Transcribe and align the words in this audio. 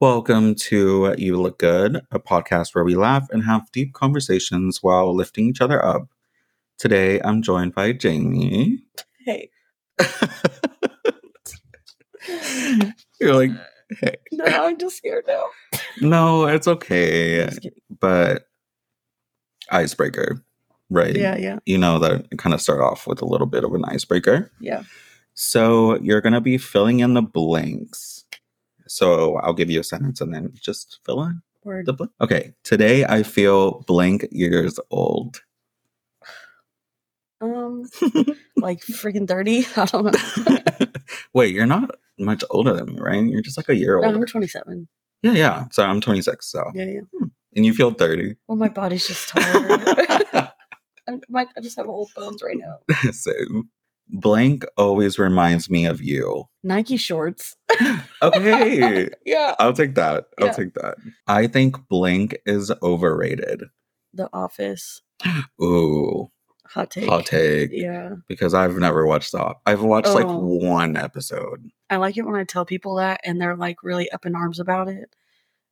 Welcome 0.00 0.54
to 0.54 1.14
You 1.18 1.38
Look 1.40 1.58
Good, 1.58 2.00
a 2.10 2.18
podcast 2.18 2.74
where 2.74 2.84
we 2.84 2.96
laugh 2.96 3.28
and 3.30 3.44
have 3.44 3.70
deep 3.70 3.92
conversations 3.92 4.82
while 4.82 5.14
lifting 5.14 5.46
each 5.50 5.60
other 5.60 5.84
up. 5.84 6.08
Today, 6.78 7.20
I'm 7.20 7.42
joined 7.42 7.74
by 7.74 7.92
Jamie. 7.92 8.78
Hey. 9.26 9.50
You're 13.20 13.34
like, 13.34 13.50
hey. 14.00 14.14
No, 14.32 14.44
I'm 14.46 14.78
just 14.78 15.00
here 15.02 15.22
now. 15.28 15.44
No, 16.00 16.46
it's 16.46 16.66
okay. 16.66 17.50
But 18.00 18.48
icebreaker, 19.70 20.42
right? 20.88 21.14
Yeah, 21.14 21.36
yeah, 21.36 21.58
You 21.66 21.76
know 21.76 21.98
that 21.98 22.38
kind 22.38 22.54
of 22.54 22.62
start 22.62 22.80
off 22.80 23.06
with 23.06 23.20
a 23.20 23.26
little 23.26 23.46
bit 23.46 23.64
of 23.64 23.74
an 23.74 23.84
icebreaker. 23.84 24.50
yeah. 24.60 24.84
So 25.34 25.98
you're 26.00 26.20
going 26.20 26.32
to 26.32 26.40
be 26.40 26.58
filling 26.58 27.00
in 27.00 27.14
the 27.14 27.22
blanks. 27.22 28.19
So 28.94 29.36
I'll 29.36 29.52
give 29.54 29.70
you 29.70 29.78
a 29.78 29.84
sentence 29.84 30.20
and 30.20 30.34
then 30.34 30.52
just 30.60 30.98
fill 31.06 31.22
in 31.22 31.40
Word. 31.62 31.86
the 31.86 31.92
blank. 31.92 32.10
Okay. 32.20 32.54
Today 32.64 33.04
I 33.04 33.22
feel 33.22 33.82
blank 33.86 34.26
years 34.32 34.80
old. 34.90 35.42
Um, 37.40 37.84
like 38.56 38.80
freaking 38.80 39.28
thirty. 39.28 39.64
I 39.76 39.84
don't 39.84 40.06
know. 40.06 40.86
Wait, 41.34 41.54
you're 41.54 41.66
not 41.66 41.92
much 42.18 42.42
older 42.50 42.74
than 42.74 42.94
me, 42.94 43.00
right? 43.00 43.24
You're 43.24 43.42
just 43.42 43.56
like 43.56 43.68
a 43.68 43.76
year 43.76 43.96
old. 43.98 44.12
No. 44.12 44.20
I'm 44.20 44.26
27. 44.26 44.88
Yeah, 45.22 45.32
yeah. 45.32 45.64
So 45.70 45.84
I'm 45.84 46.00
26. 46.00 46.44
So, 46.50 46.64
Yeah, 46.74 46.84
yeah. 46.86 47.00
and 47.54 47.64
you 47.64 47.72
feel 47.72 47.92
30. 47.92 48.34
Well, 48.48 48.58
my 48.58 48.68
body's 48.68 49.06
just 49.06 49.28
tired. 49.28 50.50
I'm, 51.06 51.20
my, 51.28 51.46
I 51.56 51.60
just 51.60 51.76
have 51.76 51.86
old 51.88 52.10
bones 52.16 52.42
right 52.42 52.56
now. 52.58 52.78
so, 53.12 53.30
blank 54.12 54.64
always 54.76 55.18
reminds 55.18 55.70
me 55.70 55.86
of 55.86 56.00
you. 56.02 56.44
Nike 56.62 56.96
shorts. 56.96 57.56
Okay. 58.22 59.08
Yeah. 59.24 59.54
I'll 59.58 59.72
take 59.72 59.94
that. 59.94 60.26
I'll 60.38 60.48
Yeah. 60.48 60.52
take 60.52 60.74
that. 60.74 60.96
I 61.26 61.46
think 61.46 61.88
blank 61.88 62.36
is 62.44 62.70
overrated. 62.82 63.64
The 64.12 64.28
Office. 64.32 65.00
Ooh, 65.62 66.30
Hot 66.66 66.90
take. 66.90 67.08
hot 67.08 67.24
take. 67.26 67.70
Yeah. 67.72 68.16
Because 68.28 68.52
I've 68.52 68.76
never 68.76 69.06
watched 69.06 69.32
that. 69.32 69.56
I've 69.66 69.82
watched 69.82 70.08
like 70.10 70.26
Oh. 70.26 70.38
one 70.38 70.96
episode. 70.98 71.70
I 71.88 71.96
like 71.96 72.16
it 72.18 72.22
when 72.26 72.34
I 72.38 72.44
tell 72.44 72.64
people 72.66 72.96
that 72.96 73.20
and 73.24 73.40
they're 73.40 73.56
like 73.56 73.82
really 73.82 74.10
up 74.10 74.26
in 74.26 74.34
arms 74.34 74.60
about 74.60 74.88
it. 74.88 75.16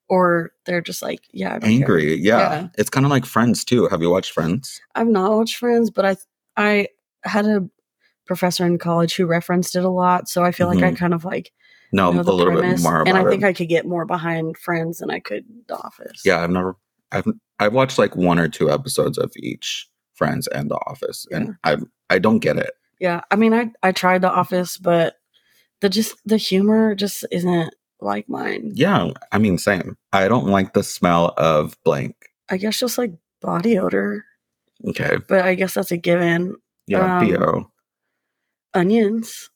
Or 0.09 0.53
they're 0.65 0.81
just 0.81 1.03
like, 1.03 1.21
yeah. 1.33 1.59
Angry. 1.63 2.15
Yeah. 2.15 2.39
Yeah. 2.39 2.69
It's 2.79 2.89
kind 2.91 3.05
of 3.05 3.11
like 3.11 3.27
Friends 3.27 3.63
too. 3.63 3.89
Have 3.89 4.01
you 4.01 4.09
watched 4.11 4.33
Friends? 4.33 4.81
I've 4.95 5.07
not 5.07 5.31
watched 5.33 5.57
Friends, 5.57 5.91
but 5.91 6.07
I 6.07 6.17
I 6.57 6.89
had 7.25 7.45
a 7.45 7.69
professor 8.29 8.65
in 8.65 8.79
college 8.79 9.17
who 9.17 9.27
referenced 9.27 9.75
it 9.75 9.85
a 9.85 9.89
lot, 9.91 10.29
so 10.29 10.45
I 10.45 10.53
feel 10.53 10.69
like 10.69 10.83
I 10.83 10.93
Mhm. 10.93 10.97
kind 10.99 11.15
of 11.15 11.25
like 11.25 11.51
No, 11.93 12.13
know 12.13 12.21
a 12.21 12.23
the 12.25 12.33
little 12.33 12.53
premise, 12.55 12.81
bit 12.83 12.89
more 12.89 13.01
and 13.09 13.17
I 13.17 13.23
it. 13.27 13.31
think 13.31 13.43
I 13.45 13.53
could 13.53 13.69
get 13.69 13.87
more 13.87 14.05
behind 14.05 14.57
Friends 14.59 14.99
than 14.99 15.11
I 15.11 15.19
could 15.21 15.45
The 15.69 15.77
Office. 15.77 16.23
yeah, 16.25 16.41
I've 16.43 16.51
never. 16.51 16.77
I've 17.11 17.27
I've 17.59 17.73
watched 17.73 17.99
like 17.99 18.15
one 18.15 18.39
or 18.39 18.47
two 18.49 18.71
episodes 18.71 19.19
of 19.19 19.33
each 19.37 19.89
Friends 20.15 20.47
and 20.49 20.71
The 20.71 20.77
Office, 20.87 21.27
and 21.33 21.57
I 21.65 21.79
I 22.11 22.19
don't 22.19 22.39
get 22.41 22.57
it. 22.59 22.71
yeah. 23.01 23.23
I 23.31 23.37
mean, 23.37 23.53
I 23.55 23.71
I 23.83 23.93
tried 23.93 24.23
The 24.23 24.31
Office, 24.31 24.77
but 24.79 25.17
the 25.81 25.89
just 25.89 26.15
the 26.27 26.37
humor 26.37 26.95
just 26.95 27.25
isn't 27.31 27.75
like 28.01 28.29
mine. 28.29 28.73
Yeah, 28.75 29.11
I 29.33 29.39
mean, 29.39 29.59
same. 29.59 29.97
I 30.13 30.29
don't 30.29 30.47
like 30.47 30.73
the 30.75 30.83
smell 30.85 31.35
of 31.37 31.77
blank. 31.85 32.15
I 32.51 32.57
guess 32.59 32.79
just 32.79 32.99
like 32.99 33.13
body 33.41 33.79
odor, 33.79 34.25
Okay. 34.89 35.17
but 35.29 35.43
I 35.43 35.55
guess 35.55 35.75
that's 35.75 35.91
a 35.93 35.97
given. 35.97 36.55
Yeah, 36.87 37.19
Um, 37.19 37.29
bo. 37.29 37.71
Onions, 38.75 39.51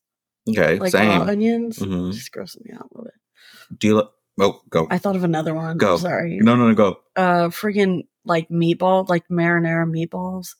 Okay, 0.49 0.79
like 0.79 0.93
raw 0.95 1.01
same. 1.01 1.23
onions, 1.23 1.79
Mhm. 1.79 2.13
just 2.13 2.33
grossing 2.33 2.64
me 2.64 2.73
out 2.75 2.89
a 2.91 2.95
little 2.95 3.05
bit. 3.05 3.79
Do 3.79 3.86
you? 3.89 3.97
Li- 3.98 4.09
oh, 4.41 4.61
go. 4.70 4.86
I 4.91 4.98
thought 4.98 5.17
of 5.17 5.25
another 5.25 5.55
one. 5.55 5.77
Go. 5.79 5.97
Sorry. 5.97 6.39
no, 6.41 6.57
no, 6.57 6.69
no, 6.69 6.75
go. 6.75 6.98
uh 7.17 7.48
friggin' 7.48 8.07
like 8.25 8.48
meatball, 8.48 9.09
like 9.09 9.29
marinara 9.29 9.86
meatballs. 9.86 10.55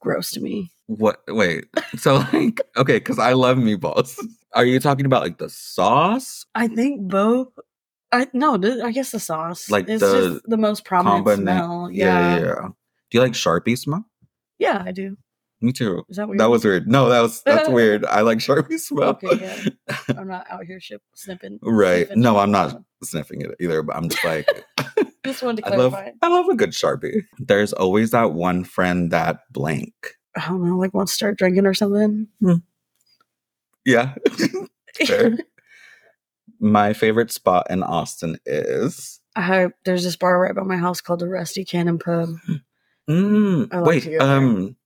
Gross 0.00 0.30
to 0.32 0.40
me. 0.40 0.70
What? 0.86 1.20
Wait. 1.28 1.66
So 1.98 2.16
like, 2.32 2.60
okay, 2.76 2.98
because 2.98 3.18
I 3.18 3.32
love 3.32 3.58
meatballs. 3.58 4.16
Are 4.54 4.64
you 4.64 4.78
talking 4.80 5.04
about 5.06 5.22
like 5.22 5.38
the 5.38 5.50
sauce? 5.50 6.46
I 6.54 6.68
think 6.68 7.02
both. 7.10 7.48
I 8.12 8.28
no, 8.32 8.56
th- 8.56 8.80
I 8.82 8.92
guess 8.92 9.10
the 9.10 9.20
sauce. 9.20 9.68
Like 9.70 9.88
it's 9.88 10.00
the 10.00 10.30
just 10.30 10.48
the 10.48 10.56
most 10.56 10.84
prominent 10.84 11.26
Combina- 11.26 11.36
smell. 11.42 11.90
Yeah, 11.92 12.04
Yeah. 12.06 12.36
yeah, 12.38 12.44
yeah. 12.46 12.68
Do 13.10 13.18
you 13.18 13.20
like 13.20 13.32
Sharpie 13.32 13.76
smell? 13.76 14.04
Yeah, 14.58 14.82
I 14.84 14.92
do. 14.92 15.16
Me 15.60 15.72
too. 15.72 16.04
Is 16.08 16.16
that 16.16 16.28
weird? 16.28 16.40
That 16.40 16.50
was 16.50 16.64
weird. 16.64 16.86
No, 16.86 17.08
that 17.08 17.20
was 17.20 17.42
that's 17.42 17.68
weird. 17.70 18.04
I 18.04 18.20
like 18.20 18.38
Sharpie 18.38 18.78
smell. 18.78 19.10
Okay, 19.10 19.38
yeah. 19.40 19.96
I'm 20.16 20.28
not 20.28 20.46
out 20.50 20.64
here 20.64 20.80
ship 20.80 21.02
snipping. 21.14 21.58
right. 21.62 22.06
sniffing 22.06 22.22
No, 22.22 22.38
I'm 22.38 22.50
not 22.52 22.80
sniffing 23.02 23.42
it 23.42 23.54
either, 23.60 23.82
but 23.82 23.96
I'm 23.96 24.08
just 24.08 24.24
like 24.24 24.48
Just 25.24 25.42
wanted 25.42 25.64
to 25.64 25.72
I 25.72 25.76
love 25.76 25.92
clarify. 25.92 26.12
I 26.22 26.28
love 26.28 26.48
a 26.48 26.54
good 26.54 26.70
Sharpie. 26.70 27.22
There's 27.38 27.72
always 27.72 28.12
that 28.12 28.32
one 28.32 28.64
friend 28.64 29.10
that 29.10 29.40
blank. 29.52 29.92
I 30.36 30.48
don't 30.48 30.64
know, 30.64 30.76
like 30.76 30.94
want 30.94 31.08
to 31.08 31.14
start 31.14 31.36
drinking 31.38 31.66
or 31.66 31.74
something. 31.74 32.28
Yeah. 33.84 34.14
Fair. 35.06 35.38
My 36.60 36.92
favorite 36.92 37.30
spot 37.32 37.66
in 37.70 37.82
Austin 37.82 38.38
is 38.46 39.20
I 39.36 39.42
have, 39.42 39.72
there's 39.84 40.04
this 40.04 40.16
bar 40.16 40.40
right 40.40 40.54
by 40.54 40.62
my 40.62 40.76
house 40.76 41.00
called 41.00 41.20
the 41.20 41.28
Rusty 41.28 41.64
Cannon 41.64 41.98
Pub. 41.98 42.30
mm, 43.08 43.68
I 43.72 43.78
like 43.78 43.86
wait, 43.88 44.02
to 44.04 44.10
go 44.10 44.18
there. 44.18 44.36
um 44.36 44.76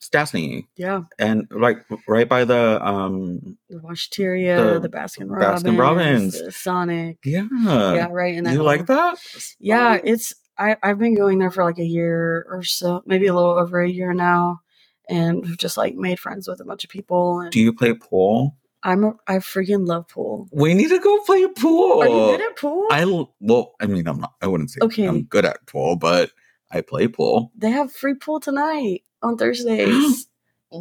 Stastny. 0.00 0.66
Yeah, 0.76 1.02
And 1.18 1.48
like 1.50 1.84
right 2.06 2.28
by 2.28 2.44
the 2.44 2.84
um 2.86 3.56
the 3.68 3.78
Washteria, 3.78 4.74
The 4.74 4.80
the, 4.80 4.88
Baskin 4.88 5.30
Robbins, 5.30 5.62
Baskin 5.62 5.78
Robbins. 5.78 6.56
Sonic. 6.56 7.18
yeah. 7.24 7.46
yeah, 7.50 8.08
right. 8.10 8.34
in 8.34 8.44
that 8.44 8.52
you 8.54 8.62
like 8.62 8.86
that? 8.86 9.18
Yeah, 9.58 9.98
it's 10.02 10.34
I 10.58 10.76
I've 10.82 10.98
been 10.98 11.14
going 11.16 11.38
there 11.38 11.50
for 11.50 11.64
like 11.64 11.78
a 11.78 11.84
year 11.84 12.46
or 12.50 12.62
so, 12.62 13.02
maybe 13.06 13.26
a 13.26 13.34
little 13.34 13.58
over 13.58 13.80
a 13.80 13.88
year 13.88 14.12
now, 14.12 14.60
and 15.08 15.42
we've 15.42 15.58
just 15.58 15.76
like 15.76 15.94
made 15.94 16.20
friends 16.20 16.46
with 16.46 16.60
a 16.60 16.64
bunch 16.64 16.84
of 16.84 16.90
people. 16.90 17.40
And 17.40 17.50
Do 17.50 17.60
you 17.60 17.72
play 17.72 17.94
pool? 17.94 18.56
I'm 18.82 19.02
a, 19.02 19.14
I 19.26 19.36
freaking 19.36 19.86
love 19.86 20.06
pool. 20.08 20.46
We 20.52 20.74
need 20.74 20.90
to 20.90 21.00
go 21.00 21.18
play 21.24 21.44
pool. 21.48 22.02
Are 22.02 22.08
you 22.08 22.36
good 22.36 22.50
at 22.50 22.56
pool? 22.56 22.86
I 22.90 23.04
well, 23.40 23.74
I 23.80 23.86
mean, 23.86 24.06
I'm 24.06 24.20
not. 24.20 24.34
I 24.40 24.46
wouldn't 24.46 24.70
say 24.70 24.78
Okay. 24.82 25.06
I'm 25.08 25.22
good 25.24 25.44
at 25.44 25.66
pool, 25.66 25.96
but 25.96 26.30
I 26.70 26.82
play 26.82 27.08
pool. 27.08 27.50
they 27.56 27.70
have 27.70 27.90
free 27.92 28.14
pool 28.14 28.40
tonight 28.40 29.02
on 29.26 29.36
Thursdays. 29.36 30.26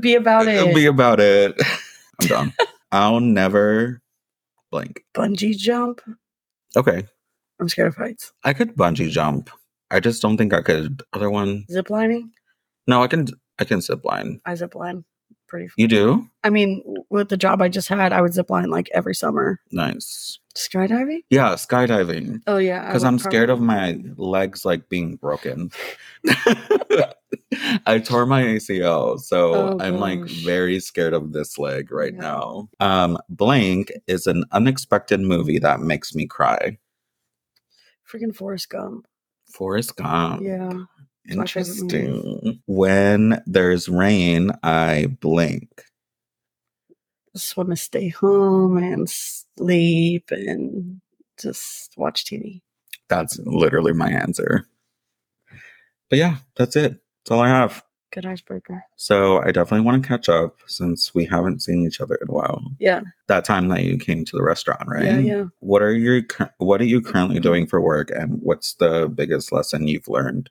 Be 0.00 0.14
about 0.14 0.48
it. 0.48 0.74
Be 0.74 0.86
about 0.86 1.20
it. 1.20 1.60
I'm 2.20 2.28
done. 2.28 2.52
I'll 2.90 3.20
never 3.20 4.00
blank. 4.70 5.04
Bungee 5.14 5.56
jump. 5.56 6.00
Okay, 6.76 7.06
I'm 7.60 7.68
scared 7.68 7.88
of 7.88 7.96
heights. 7.96 8.32
I 8.44 8.52
could 8.52 8.74
bungee 8.74 9.10
jump. 9.10 9.50
I 9.90 10.00
just 10.00 10.22
don't 10.22 10.36
think 10.36 10.54
I 10.54 10.62
could. 10.62 11.02
Other 11.12 11.30
one? 11.30 11.66
Zip 11.70 11.90
lining. 11.90 12.32
No, 12.86 13.02
I 13.02 13.08
can. 13.08 13.28
I 13.58 13.64
can 13.64 13.80
zip 13.80 14.04
line. 14.04 14.40
I 14.44 14.54
zip 14.54 14.74
line. 14.74 15.04
Pretty. 15.48 15.68
You 15.76 15.86
do? 15.86 16.28
I 16.42 16.50
mean, 16.50 16.82
with 17.10 17.28
the 17.28 17.36
job 17.36 17.60
I 17.60 17.68
just 17.68 17.88
had, 17.88 18.12
I 18.12 18.22
would 18.22 18.32
zip 18.32 18.50
line 18.50 18.70
like 18.70 18.88
every 18.94 19.14
summer. 19.14 19.60
Nice. 19.70 20.38
Skydiving. 20.56 21.20
Yeah, 21.30 21.54
skydiving. 21.54 22.40
Oh 22.46 22.58
yeah. 22.58 22.86
Because 22.86 23.04
I'm 23.04 23.18
scared 23.18 23.48
of 23.50 23.60
my 23.60 23.98
legs 24.16 24.64
like 24.64 24.88
being 24.88 25.16
broken. 25.16 25.70
I 27.86 27.98
tore 27.98 28.26
my 28.26 28.42
ACL, 28.42 29.18
so 29.18 29.54
Oh, 29.54 29.78
I'm 29.80 29.98
like 29.98 30.20
very 30.44 30.80
scared 30.80 31.12
of 31.14 31.32
this 31.32 31.58
leg 31.58 31.90
right 31.90 32.12
Yeah. 32.14 32.20
now. 32.20 32.68
Um, 32.80 33.18
Blank 33.28 33.92
is 34.06 34.26
an 34.26 34.44
unexpected 34.52 35.20
movie 35.20 35.58
that 35.58 35.80
makes 35.80 36.14
me 36.14 36.26
cry. 36.26 36.78
freaking 38.10 38.34
Forrest 38.34 38.68
Gump. 38.68 39.06
Forrest 39.54 39.96
Gump. 39.96 40.42
Yeah. 40.42 40.68
my 41.34 41.46
favorite 41.46 41.68
movie. 41.82 41.98
Interesting. 41.98 42.62
When 42.66 43.42
there's 43.46 43.88
rain, 43.88 44.50
I 44.62 45.06
blink. 45.20 45.84
Just 47.34 47.56
want 47.56 47.70
to 47.70 47.76
stay 47.76 48.08
home 48.08 48.76
and 48.76 49.08
sleep 49.08 50.30
and 50.30 51.00
just 51.40 51.94
watch 51.96 52.24
TV. 52.24 52.60
That's 53.08 53.38
literally 53.44 53.92
my 53.92 54.10
answer. 54.10 54.66
But 56.10 56.18
yeah, 56.18 56.36
that's 56.56 56.76
it. 56.76 56.92
That's 56.92 57.30
all 57.30 57.40
I 57.40 57.48
have. 57.48 57.82
Good 58.12 58.26
icebreaker. 58.26 58.84
So 58.96 59.40
I 59.40 59.52
definitely 59.52 59.86
want 59.86 60.02
to 60.02 60.08
catch 60.08 60.28
up 60.28 60.58
since 60.66 61.14
we 61.14 61.24
haven't 61.24 61.62
seen 61.62 61.86
each 61.86 61.98
other 61.98 62.16
in 62.16 62.28
a 62.28 62.32
while. 62.32 62.62
Yeah. 62.78 63.00
That 63.28 63.46
time 63.46 63.68
that 63.68 63.84
you 63.84 63.96
came 63.96 64.26
to 64.26 64.36
the 64.36 64.42
restaurant, 64.42 64.82
right? 64.86 65.04
Yeah. 65.04 65.18
Yeah. 65.18 65.44
What 65.60 65.80
are 65.80 65.94
your 65.94 66.20
What 66.58 66.82
are 66.82 66.86
you 66.86 67.00
currently 67.00 67.40
doing 67.40 67.66
for 67.66 67.80
work, 67.80 68.10
and 68.10 68.38
what's 68.42 68.74
the 68.74 69.08
biggest 69.08 69.50
lesson 69.50 69.88
you've 69.88 70.08
learned 70.08 70.50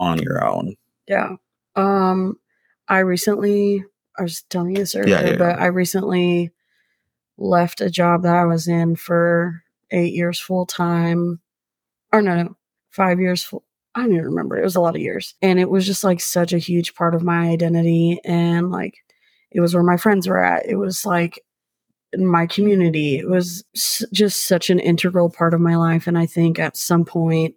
on 0.00 0.20
your 0.20 0.44
own? 0.44 0.74
Yeah. 1.06 1.36
Um, 1.76 2.40
I 2.88 2.98
recently, 2.98 3.84
I 4.18 4.22
was 4.22 4.42
telling 4.50 4.70
you 4.70 4.76
this 4.78 4.94
earlier, 4.94 5.14
Yeah, 5.16 5.30
yeah, 5.30 5.36
but. 5.36 5.58
I 5.58 5.66
recently 5.66 6.52
left 7.38 7.80
a 7.80 7.90
job 7.90 8.22
that 8.22 8.34
I 8.34 8.44
was 8.44 8.66
in 8.68 8.96
for 8.96 9.62
eight 9.90 10.14
years 10.14 10.40
full 10.40 10.66
time. 10.66 11.40
Or 12.12 12.22
no, 12.22 12.34
no, 12.42 12.56
five 12.90 13.20
years 13.20 13.42
full. 13.42 13.64
I 13.94 14.02
don't 14.02 14.12
even 14.12 14.24
remember. 14.26 14.58
It 14.58 14.64
was 14.64 14.76
a 14.76 14.80
lot 14.80 14.94
of 14.94 15.00
years. 15.02 15.34
And 15.42 15.58
it 15.58 15.70
was 15.70 15.86
just 15.86 16.04
like 16.04 16.20
such 16.20 16.52
a 16.52 16.58
huge 16.58 16.94
part 16.94 17.14
of 17.14 17.22
my 17.22 17.48
identity. 17.48 18.20
And 18.24 18.70
like, 18.70 18.94
it 19.50 19.60
was 19.60 19.74
where 19.74 19.82
my 19.82 19.96
friends 19.96 20.28
were 20.28 20.42
at. 20.42 20.66
It 20.66 20.76
was 20.76 21.06
like 21.06 21.40
my 22.16 22.46
community. 22.46 23.18
It 23.18 23.28
was 23.28 23.64
s- 23.74 24.04
just 24.12 24.46
such 24.46 24.70
an 24.70 24.78
integral 24.80 25.30
part 25.30 25.54
of 25.54 25.60
my 25.60 25.76
life. 25.76 26.06
And 26.06 26.16
I 26.18 26.26
think 26.26 26.58
at 26.58 26.76
some 26.76 27.04
point 27.04 27.54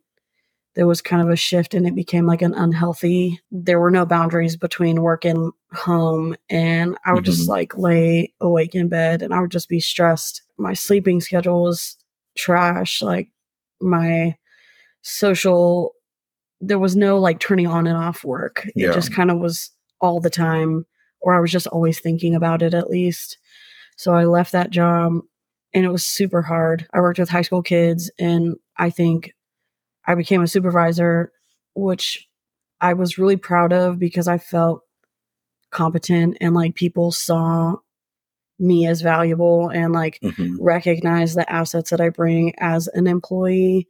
there 0.76 0.88
was 0.88 1.02
kind 1.02 1.22
of 1.22 1.30
a 1.30 1.36
shift 1.36 1.74
and 1.74 1.86
it 1.88 1.96
became 1.96 2.26
like 2.26 2.42
an 2.42 2.54
unhealthy, 2.54 3.40
there 3.52 3.80
were 3.80 3.92
no 3.92 4.06
boundaries 4.06 4.56
between 4.56 5.02
work 5.02 5.26
and 5.26 5.52
home. 5.74 6.36
And 6.50 6.98
I 7.06 7.14
would 7.14 7.26
just 7.26 7.46
Mhm. 7.46 7.50
like 7.50 7.78
lay 7.78 8.34
awake 8.40 8.76
in 8.76 8.88
bed 8.88 9.22
and 9.22 9.34
I 9.34 9.42
would 9.42 9.52
just 9.52 9.68
be 9.68 9.80
stressed. 9.80 10.42
My 10.58 10.74
sleeping 10.74 11.22
schedule 11.22 11.64
was 11.64 11.98
trash. 12.38 13.02
Like 13.02 13.30
my 13.82 14.36
social, 15.02 15.94
there 16.62 16.80
was 16.80 16.96
no 16.96 17.18
like 17.20 17.40
turning 17.40 17.68
on 17.68 17.88
and 17.88 17.98
off 17.98 18.24
work. 18.24 18.68
It 18.76 18.94
just 18.94 19.14
kind 19.14 19.32
of 19.32 19.40
was 19.40 19.72
all 20.02 20.20
the 20.20 20.30
time, 20.30 20.86
or 21.22 21.34
I 21.34 21.40
was 21.40 21.52
just 21.52 21.68
always 21.68 22.00
thinking 22.00 22.36
about 22.36 22.62
it 22.62 22.74
at 22.74 22.90
least. 22.90 23.38
So 23.98 24.14
I 24.14 24.26
left 24.26 24.52
that 24.54 24.70
job 24.70 25.14
and 25.74 25.86
it 25.86 25.90
was 25.90 26.06
super 26.06 26.42
hard. 26.42 26.88
I 26.94 27.00
worked 27.00 27.20
with 27.20 27.30
high 27.30 27.42
school 27.42 27.62
kids 27.64 28.10
and 28.20 28.56
I 28.78 28.90
think 28.90 29.34
I 30.10 30.16
became 30.16 30.42
a 30.42 30.48
supervisor, 30.48 31.32
which 31.76 32.28
I 32.82 32.94
was 32.94 33.20
really 33.20 33.38
proud 33.38 33.72
of 33.72 34.00
because 34.00 34.28
I 34.28 34.40
felt 34.40 34.82
competent 35.70 36.36
and 36.42 36.56
like 36.56 36.74
people 36.74 37.12
saw 37.12 37.76
me 38.58 38.88
as 38.88 39.02
valuable 39.02 39.70
and 39.70 39.94
like 39.94 40.20
Mhm. 40.24 40.58
recognize 40.60 41.36
the 41.36 41.50
assets 41.50 41.92
that 41.92 42.02
I 42.02 42.10
bring 42.10 42.56
as 42.58 42.88
an 42.88 43.06
employee 43.06 43.88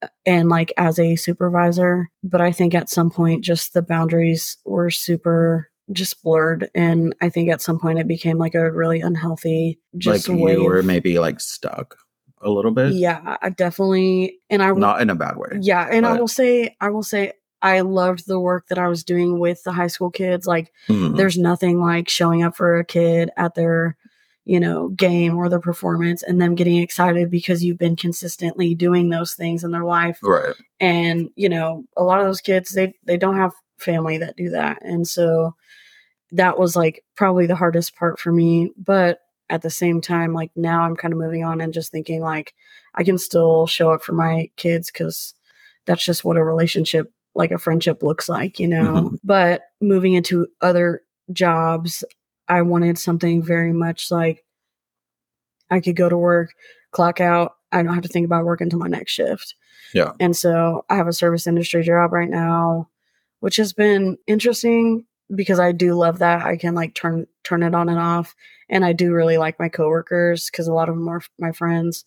uh, 0.00 0.06
and 0.24 0.48
like 0.48 0.72
as 0.76 1.00
a 1.00 1.16
supervisor. 1.16 2.08
But 2.22 2.40
I 2.40 2.52
think 2.52 2.72
at 2.72 2.88
some 2.88 3.10
point, 3.10 3.42
just 3.44 3.74
the 3.74 3.82
boundaries 3.82 4.58
were 4.64 4.90
super 4.90 5.68
just 5.90 6.22
blurred. 6.22 6.70
And 6.74 7.14
I 7.20 7.28
think 7.28 7.50
at 7.50 7.60
some 7.60 7.80
point 7.80 7.98
it 7.98 8.06
became 8.06 8.38
like 8.38 8.54
a 8.54 8.70
really 8.70 9.00
unhealthy, 9.00 9.80
just 9.98 10.28
like 10.28 10.38
way 10.38 10.52
you 10.52 10.62
were 10.62 10.84
maybe 10.84 11.18
like 11.18 11.40
stuck 11.40 11.96
a 12.42 12.50
little 12.50 12.70
bit. 12.72 12.92
yeah, 12.94 13.36
I 13.40 13.50
definitely, 13.50 14.38
and 14.50 14.62
I 14.62 14.70
Not 14.72 15.00
in 15.00 15.10
a 15.10 15.14
bad 15.14 15.36
way. 15.36 15.58
yeah, 15.60 15.88
and 15.90 16.04
I 16.06 16.18
will 16.18 16.28
say, 16.28 16.76
I 16.80 16.90
will 16.90 17.02
say, 17.02 17.32
I 17.62 17.80
loved 17.82 18.26
the 18.26 18.40
work 18.40 18.66
that 18.68 18.78
I 18.78 18.88
was 18.88 19.04
doing 19.04 19.38
with 19.38 19.62
the 19.62 19.70
high 19.72 19.86
school 19.86 20.10
kids. 20.10 20.46
Like, 20.46 20.72
Mhm. 20.88 21.16
there's 21.16 21.38
nothing 21.38 21.80
like 21.80 22.08
showing 22.08 22.42
up 22.42 22.56
for 22.56 22.76
a 22.78 22.84
kid 22.84 23.30
at 23.36 23.54
their, 23.54 23.96
you 24.44 24.58
know, 24.58 24.88
game 24.88 25.36
or 25.36 25.48
their 25.48 25.60
performance 25.60 26.24
and 26.24 26.40
them 26.42 26.56
getting 26.56 26.78
excited 26.78 27.30
because 27.30 27.62
you've 27.62 27.78
been 27.78 27.94
consistently 27.94 28.74
doing 28.74 29.08
those 29.10 29.34
things 29.34 29.62
in 29.62 29.70
their 29.70 29.84
life. 29.84 30.18
Right. 30.24 30.54
And, 30.80 31.30
you 31.36 31.48
know, 31.48 31.84
a 31.96 32.02
lot 32.02 32.18
of 32.18 32.26
those 32.26 32.40
kids, 32.40 32.70
they, 32.74 32.94
they 33.06 33.16
don't 33.16 33.36
have 33.36 33.52
family 33.78 34.18
that 34.18 34.36
do 34.36 34.50
that. 34.50 34.78
And 34.82 35.06
so 35.06 35.54
that 36.32 36.58
was 36.58 36.74
like 36.74 37.04
probably 37.16 37.46
the 37.46 37.54
hardest 37.54 37.94
part 37.94 38.18
for 38.18 38.32
me. 38.32 38.72
But 38.76 39.20
at 39.52 39.60
the 39.60 39.70
same 39.70 40.00
time, 40.00 40.32
like 40.32 40.50
now 40.56 40.82
I'm 40.82 40.96
kind 40.96 41.12
of 41.12 41.20
moving 41.20 41.44
on 41.44 41.60
and 41.60 41.74
just 41.74 41.92
thinking 41.92 42.22
like 42.22 42.54
I 42.94 43.04
can 43.04 43.18
still 43.18 43.66
show 43.66 43.92
up 43.92 44.02
for 44.02 44.14
my 44.14 44.50
kids 44.56 44.90
because 44.90 45.34
that's 45.84 46.04
just 46.04 46.24
what 46.24 46.38
a 46.38 46.42
relationship, 46.42 47.12
like 47.34 47.50
a 47.50 47.58
friendship 47.58 48.02
looks 48.02 48.30
like, 48.30 48.58
you 48.58 48.66
know? 48.66 48.94
Mhm. 48.94 49.18
But 49.22 49.64
moving 49.82 50.14
into 50.14 50.46
other 50.62 51.02
jobs, 51.32 52.02
I 52.48 52.62
wanted 52.62 52.98
something 52.98 53.42
very 53.42 53.74
much 53.74 54.10
like 54.10 54.42
I 55.70 55.80
could 55.80 55.96
go 55.96 56.08
to 56.08 56.16
work, 56.16 56.54
clock 56.90 57.20
out. 57.20 57.56
I 57.72 57.82
don't 57.82 57.94
have 57.94 58.02
to 58.04 58.08
think 58.08 58.24
about 58.24 58.46
work 58.46 58.62
until 58.62 58.78
my 58.78 58.88
next 58.88 59.12
shift. 59.12 59.54
Yeah. 59.92 60.12
And 60.18 60.34
so 60.34 60.86
I 60.88 60.96
have 60.96 61.08
a 61.08 61.12
service 61.12 61.46
industry 61.46 61.82
job 61.82 62.12
right 62.12 62.28
now, 62.30 62.88
which 63.40 63.56
has 63.56 63.74
been 63.74 64.16
interesting 64.26 65.04
because 65.34 65.58
I 65.60 65.72
do 65.72 65.94
love 65.94 66.18
that. 66.18 66.44
I 66.44 66.56
can 66.56 66.74
like 66.74 66.94
turn 66.94 67.26
turn 67.44 67.62
it 67.62 67.74
on 67.74 67.88
and 67.88 67.98
off. 67.98 68.34
And 68.68 68.84
I 68.84 68.92
do 68.92 69.12
really 69.12 69.38
like 69.38 69.58
my 69.58 69.68
coworkers 69.68 70.50
because 70.50 70.66
a 70.66 70.72
lot 70.72 70.88
of 70.88 70.94
them 70.94 71.08
are 71.08 71.22
my 71.38 71.52
friends. 71.52 72.04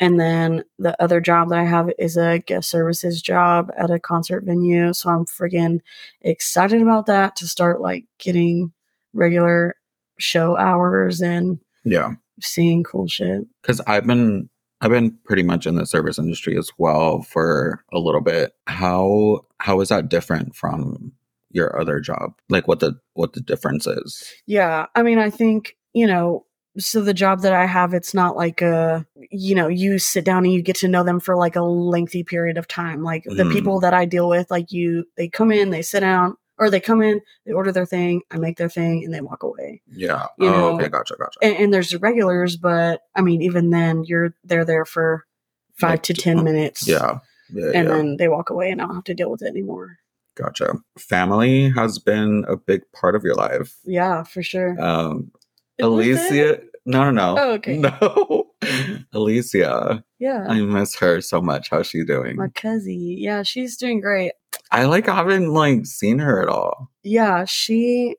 And 0.00 0.18
then 0.18 0.64
the 0.78 1.00
other 1.00 1.20
job 1.20 1.50
that 1.50 1.58
I 1.58 1.64
have 1.64 1.90
is 1.98 2.16
a 2.16 2.40
guest 2.40 2.68
services 2.70 3.22
job 3.22 3.70
at 3.76 3.90
a 3.90 4.00
concert 4.00 4.44
venue. 4.44 4.92
So 4.92 5.08
I'm 5.10 5.24
friggin' 5.24 5.80
excited 6.22 6.82
about 6.82 7.06
that 7.06 7.36
to 7.36 7.46
start 7.46 7.80
like 7.80 8.04
getting 8.18 8.72
regular 9.12 9.76
show 10.18 10.56
hours 10.56 11.20
and 11.22 11.60
Yeah. 11.84 12.14
seeing 12.40 12.82
cool 12.82 13.06
shit. 13.06 13.42
Because 13.62 13.80
I've 13.86 14.06
been 14.06 14.48
I've 14.80 14.90
been 14.90 15.16
pretty 15.24 15.42
much 15.44 15.66
in 15.66 15.76
the 15.76 15.86
service 15.86 16.18
industry 16.18 16.58
as 16.58 16.70
well 16.76 17.22
for 17.22 17.82
a 17.92 17.98
little 17.98 18.20
bit. 18.20 18.52
How 18.66 19.46
how 19.58 19.80
is 19.80 19.88
that 19.90 20.08
different 20.08 20.56
from 20.56 21.12
your 21.54 21.80
other 21.80 22.00
job? 22.00 22.34
Like 22.50 22.68
what 22.68 22.80
the 22.80 22.98
what 23.14 23.32
the 23.32 23.40
difference 23.40 23.86
is? 23.86 24.30
Yeah. 24.46 24.86
I 24.94 25.02
mean, 25.02 25.18
I 25.18 25.30
think, 25.30 25.76
you 25.94 26.06
know, 26.06 26.44
so 26.76 27.00
the 27.00 27.14
job 27.14 27.42
that 27.42 27.52
I 27.52 27.66
have, 27.66 27.94
it's 27.94 28.12
not 28.12 28.36
like 28.36 28.60
a, 28.60 29.06
you 29.30 29.54
know, 29.54 29.68
you 29.68 29.98
sit 30.00 30.24
down 30.24 30.44
and 30.44 30.52
you 30.52 30.60
get 30.60 30.74
to 30.76 30.88
know 30.88 31.04
them 31.04 31.20
for 31.20 31.36
like 31.36 31.54
a 31.54 31.62
lengthy 31.62 32.24
period 32.24 32.58
of 32.58 32.66
time. 32.66 33.04
Like 33.04 33.22
the 33.24 33.44
Mhm. 33.44 33.52
people 33.52 33.80
that 33.80 33.94
I 33.94 34.04
deal 34.04 34.28
with, 34.28 34.50
like 34.50 34.72
you, 34.72 35.04
they 35.16 35.28
come 35.28 35.52
in, 35.52 35.70
they 35.70 35.82
sit 35.82 36.00
down, 36.00 36.36
or 36.58 36.70
they 36.70 36.80
come 36.80 37.00
in, 37.00 37.20
they 37.46 37.52
order 37.52 37.70
their 37.70 37.86
thing, 37.86 38.22
I 38.32 38.38
make 38.38 38.56
their 38.56 38.68
thing, 38.68 39.04
and 39.04 39.14
they 39.14 39.20
walk 39.20 39.44
away. 39.44 39.82
Yeah. 39.86 40.26
You 40.38 40.48
oh, 40.48 40.50
know, 40.50 40.74
okay, 40.74 40.88
gotcha, 40.88 41.14
gotcha. 41.16 41.38
And, 41.42 41.54
and 41.56 41.72
there's 41.72 41.90
the 41.90 41.98
regulars, 41.98 42.56
but 42.56 43.02
I 43.14 43.22
mean, 43.22 43.40
even 43.42 43.70
then, 43.70 44.02
you're 44.04 44.34
they're 44.42 44.64
there 44.64 44.84
for 44.84 45.24
five 45.78 45.90
Like, 45.90 46.02
to 46.04 46.14
ten 46.14 46.42
minutes. 46.42 46.88
yeah. 46.88 47.18
Yeah. 47.50 47.66
And 47.66 47.88
yeah. 47.88 47.94
then 47.94 48.16
they 48.16 48.26
walk 48.26 48.50
away, 48.50 48.70
and 48.72 48.80
I 48.82 48.86
don't 48.86 48.96
have 48.96 49.04
to 49.04 49.14
deal 49.14 49.30
with 49.30 49.42
it 49.42 49.48
anymore. 49.48 49.98
Gotcha. 50.36 50.74
Family 50.98 51.70
has 51.70 51.98
been 51.98 52.44
a 52.48 52.56
big 52.56 52.82
part 52.92 53.14
of 53.14 53.22
your 53.22 53.34
life. 53.34 53.76
Yeah, 53.84 54.22
for 54.24 54.42
sure. 54.42 54.80
Um 54.80 55.30
Is 55.78 55.84
Alicia 55.86 56.60
no 56.86 57.04
no 57.04 57.10
no. 57.10 57.36
Oh, 57.38 57.52
okay. 57.54 57.78
No. 57.78 58.46
Alicia. 59.12 60.04
Yeah. 60.18 60.46
I 60.48 60.60
miss 60.62 60.96
her 60.98 61.20
so 61.20 61.40
much. 61.40 61.70
How's 61.70 61.86
she 61.86 62.04
doing? 62.04 62.36
my 62.36 62.48
cousin. 62.48 62.98
Yeah, 62.98 63.42
she's 63.42 63.76
doing 63.76 64.00
great. 64.00 64.32
I 64.70 64.84
like 64.84 65.06
haven't 65.06 65.52
like 65.52 65.86
seen 65.86 66.18
her 66.18 66.42
at 66.42 66.48
all. 66.48 66.90
yeah 67.02 67.44
she 67.44 68.16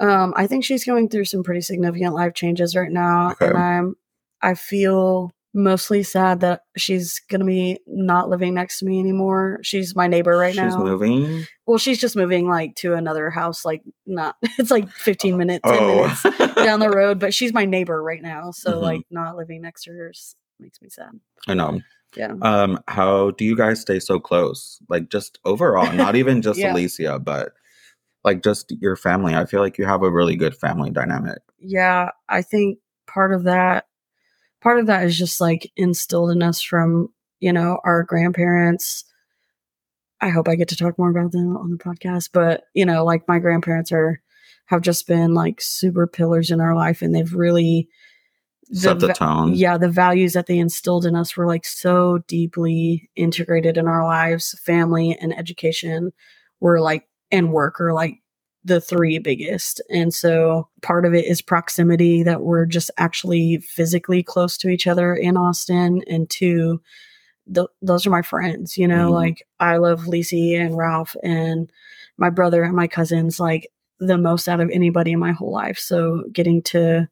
um 0.00 0.32
i 0.36 0.46
think 0.46 0.64
she's 0.64 0.84
going 0.84 1.08
through 1.08 1.24
some 1.24 1.42
pretty 1.42 1.60
significant 1.60 2.14
life 2.14 2.34
changes 2.34 2.74
right 2.76 2.90
now 2.90 3.30
Okay. 3.32 3.46
and 3.46 3.56
i'm 3.56 3.94
i 4.42 4.54
feel 4.54 5.32
mostly 5.54 6.02
sad 6.02 6.40
that 6.40 6.60
she's 6.76 7.20
gonna 7.30 7.44
be 7.44 7.78
not 7.86 8.28
living 8.28 8.54
next 8.54 8.78
to 8.78 8.84
me 8.84 9.00
anymore 9.00 9.58
she's 9.62 9.96
my 9.96 10.06
neighbor 10.06 10.36
right 10.36 10.52
She's 10.52 10.56
now 10.56 10.68
She's 10.70 10.76
moving. 10.76 11.46
well 11.66 11.78
she's 11.78 11.98
just 12.00 12.16
moving 12.16 12.46
like 12.48 12.74
to 12.76 12.94
another 12.94 13.30
house 13.30 13.64
like 13.64 13.82
not 14.06 14.36
it's 14.58 14.70
like 14.70 14.88
15 14.90 15.36
minutes 15.36 15.62
10 15.68 15.74
Oh. 15.80 15.86
minutes 15.96 16.22
down 16.56 16.80
the 16.80 16.90
road 16.90 17.18
but 17.18 17.32
she's 17.34 17.52
my 17.52 17.64
neighbor 17.64 18.02
right 18.02 18.22
now 18.22 18.50
so 18.50 18.72
Mhm. 18.76 18.82
like 18.82 19.00
not 19.10 19.36
living 19.36 19.62
next 19.62 19.84
to 19.84 19.92
her 19.92 20.12
makes 20.60 20.80
me 20.82 20.88
sad 20.90 21.10
I 21.46 21.54
know. 21.54 21.80
yeah 22.16 22.34
Um, 22.42 22.78
how 22.88 23.30
do 23.32 23.44
you 23.44 23.56
guys 23.56 23.80
stay 23.80 24.00
so 24.00 24.18
close? 24.20 24.78
Like 24.88 25.08
just 25.08 25.38
overall, 25.44 25.92
not 25.92 26.14
even 26.16 26.42
just 26.48 26.58
Yeah. 26.58 26.72
Alicia, 26.72 27.18
but 27.20 27.52
like 28.24 28.42
just 28.42 28.72
your 28.80 28.96
family. 28.96 29.34
I 29.34 29.46
feel 29.46 29.60
like 29.60 29.78
you 29.78 29.86
have 29.86 30.02
a 30.02 30.10
really 30.10 30.34
good 30.36 30.54
family 30.56 30.90
dynamic. 30.90 31.38
yeah, 31.60 32.10
I 32.28 32.42
think 32.42 32.78
part 33.06 33.32
of 33.32 33.44
that 33.44 33.86
part 34.60 34.78
of 34.78 34.86
that 34.86 35.04
is 35.04 35.16
just 35.18 35.40
like 35.40 35.70
instilled 35.76 36.30
in 36.30 36.42
us 36.42 36.60
from, 36.60 37.08
you 37.40 37.52
know, 37.52 37.78
our 37.84 38.02
grandparents. 38.02 39.04
I 40.20 40.30
hope 40.30 40.48
I 40.48 40.56
get 40.56 40.68
to 40.68 40.76
talk 40.76 40.98
more 40.98 41.10
about 41.10 41.32
them 41.32 41.56
on 41.56 41.70
the 41.70 41.76
podcast, 41.78 42.30
but 42.32 42.64
you 42.74 42.84
know, 42.84 43.04
like 43.04 43.28
my 43.28 43.38
grandparents 43.38 43.92
are 43.92 44.20
have 44.66 44.82
just 44.82 45.06
been 45.06 45.32
like 45.32 45.60
super 45.60 46.06
pillars 46.06 46.50
in 46.50 46.60
our 46.60 46.74
life 46.74 47.00
and 47.02 47.14
they've 47.14 47.32
really 47.34 47.88
Set 48.70 49.00
the 49.00 49.14
tone. 49.14 49.54
yeah, 49.54 49.78
the 49.78 49.88
values 49.88 50.34
that 50.34 50.46
they 50.46 50.58
instilled 50.58 51.06
in 51.06 51.16
us 51.16 51.36
were 51.36 51.46
like 51.46 51.64
so 51.64 52.18
deeply 52.28 53.08
integrated 53.16 53.78
in 53.78 53.88
our 53.88 54.04
lives. 54.04 54.58
Family 54.62 55.16
and 55.18 55.36
education 55.38 56.12
were 56.60 56.78
like, 56.80 57.06
and 57.30 57.52
work 57.52 57.80
are 57.80 57.94
like 57.94 58.18
the 58.68 58.80
three 58.80 59.18
biggest. 59.18 59.80
And 59.90 60.12
so 60.14 60.68
part 60.82 61.04
of 61.04 61.14
it 61.14 61.24
is 61.24 61.42
proximity 61.42 62.22
that 62.22 62.42
we're 62.42 62.66
just 62.66 62.90
actually 62.98 63.58
physically 63.58 64.22
close 64.22 64.56
to 64.58 64.68
each 64.68 64.86
other 64.86 65.14
in 65.14 65.36
Austin. 65.36 66.02
And 66.06 66.28
two, 66.30 66.80
th- 67.52 67.66
those 67.82 68.06
are 68.06 68.10
my 68.10 68.22
friends, 68.22 68.76
you 68.78 68.86
know, 68.86 69.10
Mhm. 69.10 69.14
like 69.14 69.46
I 69.58 69.78
love 69.78 70.02
Lisi 70.02 70.54
and 70.58 70.76
Ralph 70.76 71.16
and 71.22 71.70
my 72.16 72.30
brother 72.30 72.62
and 72.62 72.74
my 72.76 72.86
cousins 72.86 73.40
like 73.40 73.68
the 74.00 74.18
most 74.18 74.48
out 74.48 74.60
of 74.60 74.70
anybody 74.70 75.12
in 75.12 75.18
my 75.18 75.32
whole 75.32 75.52
life. 75.52 75.78
So 75.78 76.24
getting 76.32 76.62
to 76.62 77.08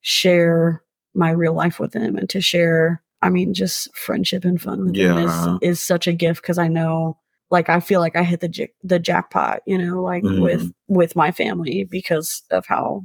share 0.00 0.82
my 1.14 1.30
real 1.30 1.54
life 1.54 1.80
with 1.80 1.92
them 1.92 2.16
and 2.16 2.28
to 2.30 2.40
share 2.40 3.02
i 3.22 3.28
mean 3.28 3.52
just 3.52 3.92
friendship 3.96 4.44
and 4.44 4.60
fun 4.62 4.84
with 4.86 4.94
Yeah. 4.94 5.14
them 5.14 5.58
is, 5.62 5.78
is 5.78 5.80
such 5.80 6.06
a 6.06 6.12
gift 6.12 6.40
because 6.42 6.58
i 6.58 6.68
know 6.68 7.18
like 7.50 7.68
i 7.68 7.80
feel 7.80 8.00
like 8.00 8.16
i 8.16 8.22
hit 8.22 8.40
the 8.40 8.48
j- 8.48 8.72
the 8.82 8.98
jackpot 8.98 9.60
you 9.66 9.76
know 9.78 10.02
like 10.02 10.22
Mhm. 10.22 10.42
with 10.42 10.72
with 10.88 11.16
my 11.16 11.30
family 11.30 11.84
because 11.84 12.42
of 12.50 12.66
how 12.66 13.02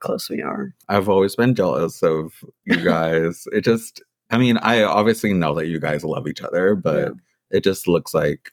close 0.00 0.28
we 0.28 0.42
are 0.42 0.74
I've 0.88 1.08
always 1.08 1.34
been 1.36 1.54
jealous 1.54 2.02
of 2.02 2.32
you 2.64 2.76
guys. 2.84 3.46
it 3.52 3.62
just, 3.62 4.02
I 4.30 4.36
mean, 4.38 4.58
I 4.58 4.82
obviously 4.82 5.32
know 5.32 5.54
that 5.54 5.68
you 5.68 5.80
guys 5.80 6.04
love 6.04 6.28
each 6.28 6.42
other, 6.42 6.74
but 6.74 6.98
Yeah. 7.08 7.12
it 7.58 7.64
just 7.64 7.88
looks 7.88 8.12
like, 8.12 8.52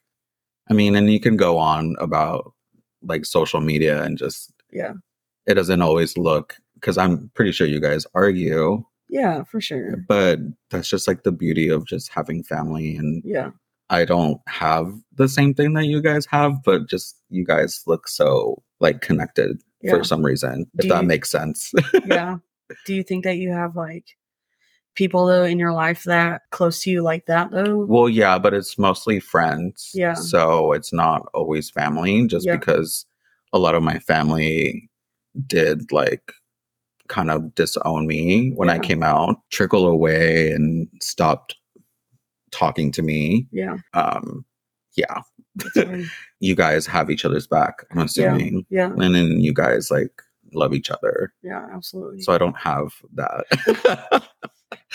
I 0.70 0.74
mean, 0.74 0.96
and 0.96 1.12
you 1.12 1.20
can 1.20 1.36
go 1.36 1.58
on 1.58 1.96
about 2.00 2.54
like 3.02 3.26
social 3.26 3.60
media 3.60 4.02
and 4.04 4.18
just, 4.18 4.54
yeah 4.72 4.94
it 5.46 5.56
doesn't 5.56 5.82
always 5.82 6.18
look 6.18 6.56
because 6.76 6.98
I'm 6.98 7.30
pretty 7.36 7.52
sure 7.52 7.68
you 7.68 7.82
guys 7.82 8.08
argue, 8.16 8.82
Yeah, 9.10 9.44
for 9.44 9.60
sure. 9.60 9.98
but 10.08 10.40
that's 10.72 10.88
just 10.90 11.06
like 11.10 11.24
the 11.24 11.34
beauty 11.34 11.68
of 11.68 11.86
just 11.86 12.10
having 12.14 12.42
family. 12.44 12.96
And 12.96 13.22
Yeah. 13.26 13.52
I 13.90 14.06
don't 14.06 14.40
have 14.48 14.92
the 15.16 15.28
same 15.28 15.54
thing 15.54 15.74
that 15.74 15.86
you 15.86 16.02
guys 16.02 16.26
have, 16.28 16.64
but 16.64 16.90
just 16.90 17.18
you 17.30 17.46
guys 17.46 17.84
look 17.86 18.08
so 18.08 18.62
like 18.80 19.02
connected 19.02 19.62
Yeah. 19.82 19.92
for 19.98 20.04
some 20.04 20.24
reason, 20.24 20.66
if 20.78 20.84
Do 20.84 20.90
that 20.90 21.02
you- 21.04 21.08
makes 21.08 21.30
sense. 21.30 21.72
yeah. 22.06 22.38
Do 22.86 22.94
you 22.96 23.04
think 23.04 23.24
that 23.26 23.38
you 23.38 23.52
have 23.52 23.76
like 23.76 24.06
people 24.96 25.26
though 25.26 25.44
in 25.44 25.60
your 25.60 25.74
life 25.74 26.04
that 26.04 26.42
close 26.52 26.82
to 26.84 26.90
you 26.92 27.02
like 27.04 27.26
that 27.28 27.52
though? 27.52 27.86
well, 27.86 28.08
yeah, 28.10 28.40
but 28.40 28.54
it's 28.54 28.78
mostly 28.78 29.20
friends. 29.20 29.92
Yeah. 29.94 30.14
So 30.14 30.72
it's 30.72 30.94
not 30.94 31.28
always 31.34 31.70
family 31.70 32.26
just 32.28 32.46
Yeah. 32.46 32.58
because 32.58 33.06
a 33.52 33.60
lot 33.60 33.76
of 33.76 33.84
my 33.84 34.00
family 34.00 34.90
did 35.48 35.92
like 35.92 36.32
kind 37.10 37.30
of 37.30 37.54
disown 37.56 38.08
me 38.08 38.52
when 38.56 38.70
I 38.70 38.80
came 38.80 39.04
out, 39.04 39.36
trickle 39.52 39.88
away 39.88 40.52
and 40.52 40.88
stopped 41.02 41.56
talking 42.54 42.92
to 42.94 43.02
me. 43.02 43.48
Yeah. 43.52 43.78
Um, 43.94 44.46
yeah, 44.96 45.22
you 46.40 46.56
guys 46.56 46.86
have 46.86 47.10
each 47.10 47.26
other's 47.26 47.48
back, 47.48 47.84
I'm 47.92 48.00
assuming. 48.00 48.66
yeah. 48.70 48.92
And 48.92 49.16
then 49.16 49.40
you 49.42 49.54
guys 49.54 49.90
like 49.90 50.22
love 50.54 50.74
each 50.74 50.92
other. 50.92 51.34
Yeah, 51.42 51.66
absolutely. 51.74 52.22
So 52.22 52.32
I 52.32 52.38
don't 52.38 52.58
have 52.58 52.94
that. 53.16 53.44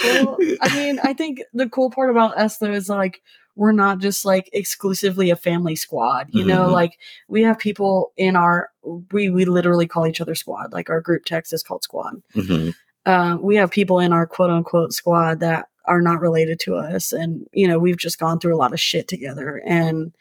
well, 0.05 0.37
I 0.61 0.77
mean, 0.77 1.01
I 1.03 1.13
think 1.13 1.43
the 1.53 1.69
cool 1.69 1.91
part 1.91 2.11
about 2.11 2.37
us 2.39 2.59
though 2.59 2.71
is 2.73 2.89
like 2.89 3.21
we're 3.57 3.73
not 3.73 3.99
just 3.99 4.25
like 4.25 4.49
exclusively 4.53 5.31
a 5.31 5.37
family 5.37 5.75
squad. 5.75 6.29
You 6.31 6.45
know, 6.45 6.69
Mhm. 6.69 6.73
like 6.73 6.99
we 7.29 7.43
have 7.43 7.59
people 7.59 8.13
in 8.17 8.37
our 8.37 8.71
we 9.13 9.31
we 9.31 9.45
literally 9.47 9.87
call 9.89 10.07
each 10.07 10.21
other 10.21 10.37
squad. 10.37 10.73
Like 10.73 10.91
our 10.91 11.01
group 11.01 11.25
text 11.25 11.53
is 11.53 11.63
called 11.65 11.83
squad. 11.83 12.23
Mhm. 12.37 12.75
Um, 13.07 13.43
we 13.43 13.57
have 13.57 13.71
people 13.71 13.99
in 13.99 14.13
our 14.13 14.27
quote 14.27 14.51
unquote 14.51 14.93
squad 14.93 15.41
that 15.41 15.67
are 15.89 16.01
not 16.03 16.21
related 16.21 16.61
to 16.61 16.77
us, 16.77 17.13
and 17.13 17.47
you 17.53 17.67
know 17.67 17.79
we've 17.79 17.97
just 17.99 18.19
gone 18.21 18.39
through 18.39 18.55
a 18.55 18.59
lot 18.63 18.73
of 18.73 18.81
shit 18.81 19.09
together. 19.09 19.61
And 19.67 20.15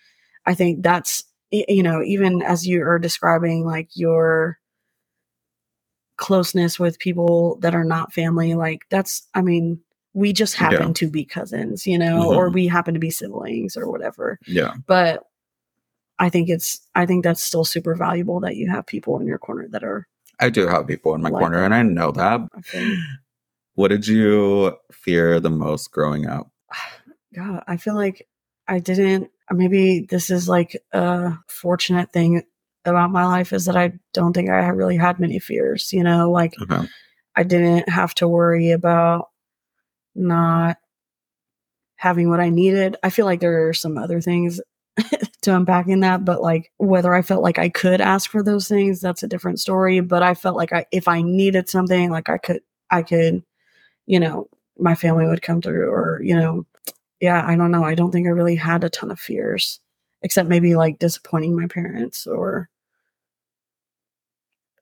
I 0.46 0.54
think 0.56 0.82
that's 0.82 1.24
you 1.52 1.84
know 1.84 2.02
even 2.04 2.42
as 2.42 2.66
you 2.68 2.84
are 2.88 2.98
describing 3.00 3.66
like 3.66 3.90
your 3.94 4.58
closeness 6.18 6.80
with 6.80 6.98
people 7.00 7.58
that 7.62 7.76
are 7.76 7.84
not 7.84 8.12
family 8.12 8.56
like 8.56 8.82
that's 8.90 9.28
i 9.36 9.42
mean 9.42 9.80
we 10.14 10.34
just 10.34 10.56
happen 10.56 10.88
Yeah. 10.88 10.94
to 10.94 11.10
be 11.12 11.24
cousins 11.24 11.86
you 11.86 11.98
know 11.98 12.34
or 12.34 12.50
Mhm. 12.50 12.54
we 12.56 12.68
happen 12.68 12.96
to 12.96 13.00
be 13.00 13.12
siblings 13.12 13.78
or 13.78 13.88
whatever 13.90 14.40
Yeah. 14.48 14.74
but 14.88 15.24
i 16.18 16.28
think 16.30 16.50
it's 16.50 16.82
i 16.96 17.06
think 17.06 17.24
that's 17.24 17.44
still 17.44 17.64
super 17.64 17.94
valuable 17.94 18.40
that 18.40 18.56
you 18.56 18.68
have 18.68 18.88
people 18.88 19.20
in 19.20 19.28
your 19.28 19.38
corner 19.38 19.68
that 19.70 19.84
are 19.84 20.08
I 20.40 20.50
do 20.50 20.68
have 20.68 20.86
people 20.88 21.14
in 21.16 21.22
my 21.22 21.30
Like 21.30 21.40
corner 21.40 21.58
that. 21.60 21.66
and 21.66 21.74
I 21.76 21.82
know 21.84 22.12
that. 22.12 22.42
I 22.56 22.62
What 23.77 23.89
did 23.89 24.07
you 24.07 24.75
fear 24.91 25.39
the 25.39 25.50
most 25.50 25.91
growing 25.91 26.27
up? 26.27 26.51
god 27.36 27.62
i 27.67 27.75
feel 27.75 27.93
like 27.93 28.25
i 28.69 28.79
didn't 28.79 29.29
maybe 29.51 30.07
this 30.10 30.29
is 30.29 30.48
like 30.48 30.81
a 30.93 31.34
fortunate 31.50 32.12
thing 32.13 32.41
about 32.86 33.12
my 33.12 33.25
life 33.25 33.51
is 33.51 33.65
that 33.65 33.75
i 33.75 33.91
don't 34.13 34.31
think 34.31 34.50
i 34.50 34.67
really 34.69 34.96
had 34.96 35.19
many 35.19 35.38
fears 35.38 35.91
you 35.91 36.03
know 36.03 36.31
like 36.31 36.53
Okay. 36.62 36.88
I 37.38 37.43
didn't 37.43 37.88
have 37.88 38.15
to 38.15 38.27
worry 38.27 38.72
about 38.72 39.27
not 40.15 40.77
having 41.96 42.29
what 42.29 42.39
I 42.39 42.50
needed. 42.50 42.98
I 43.03 43.12
feel 43.12 43.25
like 43.25 43.39
there 43.39 43.67
are 43.67 43.75
some 43.75 43.96
other 43.96 44.22
things 44.22 44.60
to 45.43 45.55
unpack 45.55 45.88
in 45.88 46.00
that, 46.00 46.25
but 46.25 46.41
like 46.41 46.72
whether 46.77 47.13
I 47.13 47.22
felt 47.22 47.43
like 47.43 47.60
I 47.60 47.69
could 47.69 48.01
ask 48.01 48.31
for 48.31 48.41
those 48.41 48.67
things, 48.67 49.00
that's 49.00 49.22
a 49.22 49.27
different 49.27 49.60
story. 49.60 50.00
But 50.00 50.24
I 50.24 50.34
felt 50.34 50.57
like 50.57 50.74
I, 50.74 50.88
if 50.91 51.07
I 51.07 51.22
needed 51.22 51.69
something, 51.69 52.10
like 52.10 52.27
I 52.27 52.39
could, 52.39 52.62
I 52.89 53.03
could, 53.03 53.43
you 54.08 54.20
know, 54.20 54.50
my 54.80 54.96
family 54.96 55.28
would 55.28 55.42
come 55.44 55.62
through, 55.62 55.90
or 55.90 56.22
you 56.24 56.36
know, 56.36 56.66
yeah, 57.22 57.46
I 57.46 57.56
don't 57.56 57.72
know. 57.72 57.84
I 57.84 57.96
don't 57.96 58.12
think 58.12 58.28
I 58.28 58.32
really 58.32 58.56
had 58.56 58.84
a 58.84 58.90
ton 58.90 59.12
of 59.12 59.20
fears, 59.20 59.80
except 60.24 60.50
maybe 60.50 60.76
like 60.76 61.00
disappointing 61.00 61.56
my 61.56 61.68
parents 61.68 62.26
or 62.26 62.70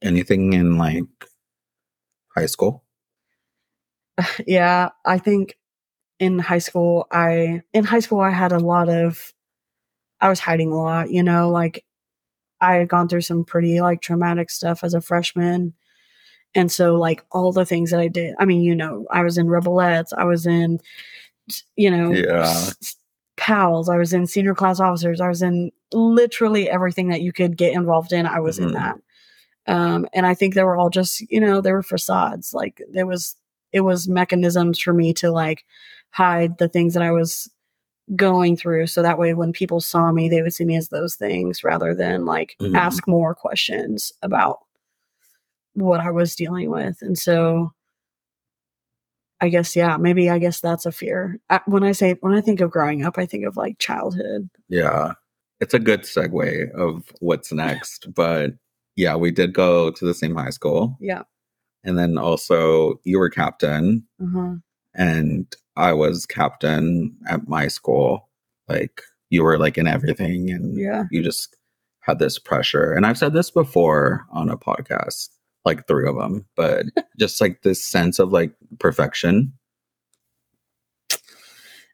Anything 0.02 0.54
in 0.54 0.78
like 0.78 1.06
high 2.36 2.46
school? 2.46 2.84
yeah, 4.48 4.90
I 5.06 5.18
think 5.18 5.58
in 6.20 6.40
high 6.40 6.60
school, 6.60 7.08
I 7.12 7.62
in 7.74 7.86
high 7.86 8.00
school 8.00 8.20
I 8.20 8.30
had 8.30 8.52
a 8.52 8.60
lot 8.60 8.90
of 8.90 9.34
I 10.22 10.30
was 10.30 10.40
hiding 10.40 10.72
a 10.72 10.82
lot, 10.82 11.12
you 11.12 11.24
know, 11.24 11.50
like 11.50 11.84
I 12.62 12.76
had 12.76 12.90
gone 12.90 13.08
through 13.08 13.22
some 13.22 13.46
pretty 13.46 13.82
like 13.82 14.02
traumatic 14.02 14.50
stuff 14.50 14.84
as 14.84 14.94
a 14.94 15.02
freshman. 15.02 15.74
And 16.56 16.72
so 16.72 16.96
like 16.96 17.24
all 17.32 17.52
the 17.52 17.66
things 17.66 17.92
that 17.92 18.00
I 18.00 18.08
did, 18.08 18.34
I 18.40 18.46
mean, 18.46 18.62
you 18.62 18.74
know, 18.76 19.06
I 19.12 19.22
was 19.24 19.38
in 19.38 19.48
Rebelettes, 19.48 20.14
I 20.18 20.24
was 20.24 20.46
in 20.46 20.80
you 21.76 21.92
know, 21.92 22.12
Yeah. 22.12 22.70
pals, 23.38 23.88
I 23.90 23.98
was 23.98 24.14
in 24.14 24.26
senior 24.26 24.56
class 24.56 24.80
officers, 24.80 25.22
I 25.22 25.28
was 25.28 25.42
in 25.44 25.72
literally 25.94 26.70
everything 26.70 27.10
that 27.10 27.22
you 27.22 27.32
could 27.32 27.56
get 27.58 27.74
involved 27.74 28.12
in, 28.14 28.26
I 28.26 28.40
was 28.40 28.58
in 28.58 28.70
Mhm. 28.70 28.74
that. 28.74 28.98
Um, 29.68 30.08
and 30.14 30.26
I 30.26 30.34
think 30.34 30.54
they 30.54 30.64
were 30.64 30.78
all 30.78 30.90
just, 30.90 31.22
you 31.32 31.40
know, 31.40 31.62
they 31.62 31.72
were 31.72 31.84
facades. 31.84 32.54
Like 32.54 32.82
there 32.92 33.06
was, 33.06 33.36
it 33.74 33.82
was 33.82 34.08
mechanisms 34.08 34.80
for 34.80 34.94
me 34.94 35.14
to 35.16 35.32
like 35.32 35.66
hide 36.12 36.58
the 36.58 36.70
things 36.70 36.94
that 36.96 37.04
I 37.04 37.12
was 37.12 37.50
going 38.16 38.56
through. 38.56 38.88
So 38.88 39.02
that 39.02 39.18
way, 39.20 39.34
when 39.34 39.52
people 39.52 39.82
saw 39.82 40.12
me, 40.12 40.30
they 40.30 40.42
would 40.42 40.54
see 40.54 40.66
me 40.66 40.76
as 40.78 40.90
those 40.90 41.16
things 41.16 41.64
rather 41.64 41.94
than 41.94 42.26
like 42.26 42.56
Mhm. 42.62 42.76
ask 42.76 43.08
more 43.08 43.36
questions 43.36 44.14
about 44.22 44.60
what 45.76 46.00
I 46.00 46.12
was 46.12 46.36
dealing 46.36 46.70
with. 46.72 46.98
And 47.02 47.18
so 47.18 47.72
I 49.42 49.50
guess, 49.50 49.76
yeah, 49.76 49.98
maybe 49.98 50.30
I 50.30 50.40
guess 50.40 50.60
that's 50.62 50.86
a 50.86 50.92
fear. 50.92 51.40
I, 51.50 51.60
when 51.66 51.84
I 51.84 51.92
say, 51.92 52.16
when 52.22 52.34
I 52.34 52.42
think 52.42 52.62
of 52.62 52.72
growing 52.72 53.04
up, 53.04 53.18
I 53.18 53.26
think 53.26 53.46
of 53.46 53.58
like 53.58 53.78
childhood. 53.80 54.50
Yeah. 54.70 55.14
It's 55.60 55.74
a 55.74 55.80
good 55.80 56.02
segue 56.02 56.72
of 56.72 57.12
what's 57.20 57.52
next. 57.52 58.14
but 58.14 58.54
yeah, 58.98 59.16
we 59.16 59.30
did 59.30 59.54
go 59.54 59.92
to 59.92 60.06
the 60.06 60.14
same 60.14 60.36
high 60.36 60.52
school. 60.52 60.98
Yeah. 61.02 61.24
And 61.84 61.98
then 61.98 62.18
also 62.18 63.00
you 63.04 63.20
were 63.20 63.30
captain 63.30 64.06
Uh-huh. 64.24 64.56
and 64.94 65.54
I 65.76 65.92
was 65.92 66.26
captain 66.26 67.16
at 67.28 67.48
my 67.50 67.68
school. 67.68 68.30
Like 68.70 69.02
you 69.30 69.44
were 69.44 69.60
like 69.60 69.78
in 69.78 69.86
everything 69.86 70.50
and 70.50 70.78
Yeah. 70.78 71.04
you 71.12 71.22
just 71.22 71.56
had 72.00 72.20
this 72.20 72.40
pressure. 72.40 72.94
And 72.94 73.06
I've 73.06 73.18
said 73.18 73.34
this 73.34 73.52
before 73.52 74.26
on 74.32 74.50
a 74.50 74.58
podcast, 74.58 75.30
like 75.66 75.88
three 75.88 76.08
of 76.08 76.16
them, 76.16 76.46
but 76.56 76.86
just 77.20 77.42
like 77.42 77.62
this 77.64 77.84
sense 77.84 78.20
of 78.20 78.32
like 78.32 78.54
perfection. 78.80 79.54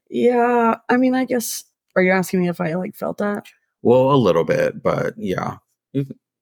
Yeah. 0.09 0.75
I 0.89 0.97
mean, 0.97 1.15
I 1.15 1.25
guess, 1.25 1.63
are 1.95 2.01
you 2.03 2.11
asking 2.11 2.41
me 2.41 2.49
if 2.49 2.59
I 2.61 2.73
like 2.73 2.95
felt 2.95 3.17
that? 3.19 3.45
Well, 3.81 4.11
a 4.11 4.15
little 4.15 4.43
bit, 4.43 4.83
but 4.83 5.13
yeah. 5.17 5.57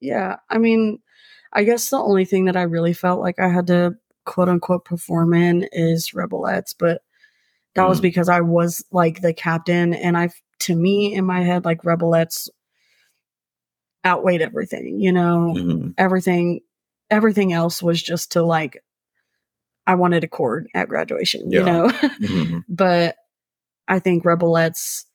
Yeah. 0.02 0.38
I 0.50 0.58
mean, 0.58 1.00
I 1.54 1.64
guess 1.64 1.90
the 1.90 1.98
only 1.98 2.26
thing 2.26 2.46
that 2.46 2.58
I 2.58 2.64
really 2.64 2.94
felt 2.94 3.20
like 3.22 3.40
I 3.40 3.50
had 3.50 3.68
to 3.68 3.96
quote 4.26 4.50
unquote 4.50 4.86
perform 4.86 5.34
in 5.34 5.68
is 5.72 6.12
Rebelettes, 6.12 6.76
but 6.78 7.02
that 7.76 7.88
was 7.88 8.00
Mm. 8.00 8.04
because 8.04 8.30
I 8.30 8.42
was 8.42 8.84
like 8.92 9.22
the 9.22 9.34
captain 9.34 9.94
and 9.94 10.18
I, 10.18 10.30
to 10.60 10.76
me 10.76 11.14
in 11.14 11.26
my 11.26 11.42
head, 11.42 11.66
like 11.66 11.84
Rebelettes 11.84 12.50
outweighed 14.06 14.42
everything, 14.42 15.00
you 15.00 15.12
know, 15.12 15.54
Mhm. 15.58 15.94
everything, 15.98 16.62
everything 17.10 17.54
else 17.54 17.82
was 17.84 18.02
just 18.02 18.32
to 18.34 18.44
like, 18.44 18.84
I 19.88 19.96
wanted 19.96 20.24
a 20.24 20.28
cord 20.28 20.68
at 20.74 20.88
graduation, 20.90 21.52
you 21.52 21.60
Yeah. 21.60 21.66
know, 21.66 21.88
Mhm. 22.22 22.64
but 22.70 23.16
I 23.88 24.00
think 24.00 24.24
Rebelettes, 24.24 25.06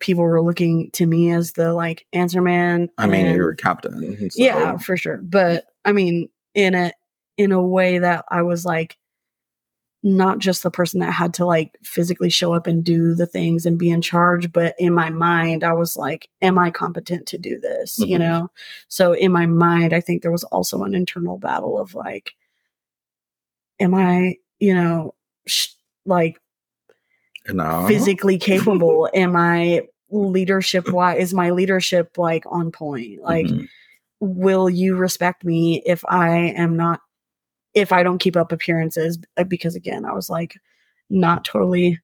people 0.00 0.24
were 0.24 0.42
looking 0.42 0.90
to 0.92 1.06
me 1.06 1.30
as 1.30 1.52
the 1.52 1.72
like 1.72 2.04
answer 2.12 2.42
man. 2.42 2.88
I 2.98 3.06
mean, 3.06 3.26
and- 3.26 3.36
you 3.36 3.42
were 3.42 3.54
captain. 3.54 4.16
so- 4.30 4.42
yeah, 4.42 4.76
for 4.78 4.96
sure. 4.96 5.18
But 5.22 5.64
I 5.84 5.92
mean, 5.92 6.28
in 6.54 6.74
a 6.74 6.92
in 7.38 7.50
a 7.52 7.62
way 7.62 7.98
that 7.98 8.24
I 8.30 8.42
was 8.42 8.64
like 8.64 8.96
not 10.04 10.38
just 10.38 10.62
the 10.62 10.70
person 10.70 11.00
that 11.00 11.12
had 11.12 11.32
to 11.32 11.46
like 11.46 11.76
physically 11.82 12.28
show 12.28 12.52
up 12.52 12.66
and 12.66 12.84
do 12.84 13.14
the 13.14 13.26
things 13.26 13.64
and 13.64 13.78
be 13.78 13.88
in 13.88 14.02
charge, 14.02 14.52
but 14.52 14.74
in 14.78 14.92
my 14.92 15.08
mind, 15.08 15.64
I 15.64 15.72
was 15.72 15.96
like, 15.96 16.28
am 16.42 16.58
I 16.58 16.70
competent 16.70 17.26
to 17.28 17.38
do 17.38 17.58
this? 17.58 17.98
You 17.98 18.18
Mhm. 18.18 18.20
know? 18.20 18.50
So 18.88 19.14
in 19.14 19.32
my 19.32 19.46
mind, 19.46 19.94
I 19.94 20.00
think 20.02 20.20
there 20.20 20.30
was 20.30 20.44
also 20.44 20.82
an 20.82 20.94
internal 20.94 21.38
battle 21.38 21.78
of 21.80 21.94
like, 21.94 22.34
am 23.80 23.94
I, 23.94 24.36
you 24.60 24.74
know, 24.74 25.14
sh- 25.46 25.68
like 26.04 26.38
No. 27.48 27.86
physically 27.88 28.36
capable? 28.52 29.08
am 29.14 29.34
I 29.36 29.88
leadership 30.10 30.92
wise? 30.92 31.18
Is 31.18 31.34
my 31.34 31.50
leadership 31.50 32.18
like 32.18 32.44
on 32.46 32.70
point? 32.70 33.22
Like, 33.22 33.46
Mhm. 33.46 33.68
will 34.20 34.68
you 34.68 34.96
respect 34.96 35.44
me 35.44 35.82
if 35.86 36.04
I 36.08 36.36
am 36.56 36.76
not 36.76 37.00
if 37.74 37.92
I 37.92 38.02
don't 38.02 38.18
keep 38.18 38.36
up 38.36 38.52
appearances 38.52 39.18
uh, 39.36 39.44
because 39.44 39.74
again, 39.74 40.04
I 40.04 40.12
was 40.12 40.30
like 40.30 40.54
not 41.10 41.44
totally 41.44 42.00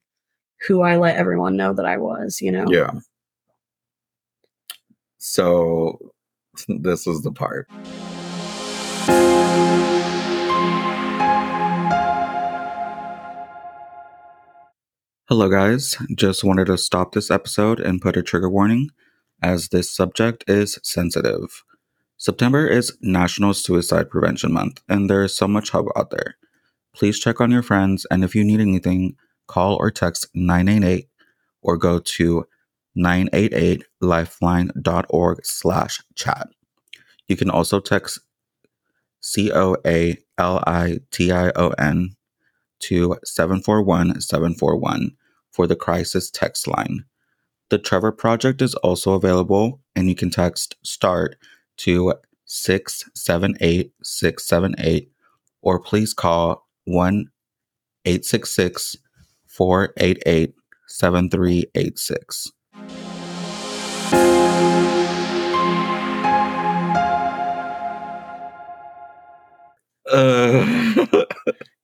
who 0.67 0.81
I 0.81 0.97
let 0.97 1.15
everyone 1.15 1.55
know 1.55 1.73
that 1.73 1.85
I 1.85 1.97
was, 1.97 2.41
you 2.41 2.51
know. 2.51 2.65
Yeah. 2.67 2.91
So 5.17 5.97
this 6.67 7.07
is 7.07 7.21
the 7.21 7.31
part. 7.31 7.67
Hello, 15.29 15.49
guys. 15.49 15.95
Just 16.13 16.43
wanted 16.43 16.65
to 16.65 16.77
stop 16.77 17.13
this 17.13 17.31
episode 17.31 17.79
and 17.79 18.01
put 18.01 18.17
a 18.17 18.21
trigger 18.21 18.49
warning, 18.49 18.89
as 19.41 19.69
this 19.69 19.89
subject 19.89 20.43
is 20.45 20.77
sensitive. 20.83 21.63
September 22.21 22.67
is 22.67 22.95
National 23.01 23.51
Suicide 23.51 24.11
Prevention 24.11 24.53
Month, 24.53 24.79
and 24.87 25.09
there 25.09 25.23
is 25.23 25.35
so 25.35 25.47
much 25.47 25.71
help 25.71 25.87
out 25.95 26.11
there. 26.11 26.35
Please 26.93 27.19
check 27.19 27.41
on 27.41 27.49
your 27.49 27.63
friends, 27.63 28.05
and 28.11 28.23
if 28.23 28.35
you 28.35 28.43
need 28.43 28.59
anything, 28.59 29.15
call 29.47 29.75
or 29.77 29.89
text 29.89 30.27
988 30.35 31.09
or 31.63 31.77
go 31.77 31.97
to 31.97 32.45
988lifeline.org 32.95 35.43
slash 35.43 35.99
chat. 36.13 36.47
You 37.27 37.35
can 37.35 37.49
also 37.49 37.79
text 37.79 38.19
C-O-A-L-I-T-I-O-N 39.21 40.19
to 42.81 43.15
741-741 43.25 45.15
for 45.49 45.65
the 45.65 45.75
crisis 45.75 46.29
text 46.29 46.67
line. 46.67 47.05
The 47.69 47.79
Trevor 47.79 48.11
Project 48.11 48.61
is 48.61 48.75
also 48.75 49.13
available, 49.13 49.81
and 49.95 50.07
you 50.07 50.13
can 50.13 50.29
text 50.29 50.75
START 50.83 51.35
to 51.83 52.13
678 52.45 53.93
678 54.03 55.11
or 55.61 55.79
please 55.79 56.13
call 56.13 56.67
1 56.85 57.25
866 58.05 58.97
488 59.47 60.53
7386. 60.87 62.51
Uh, 70.11 71.05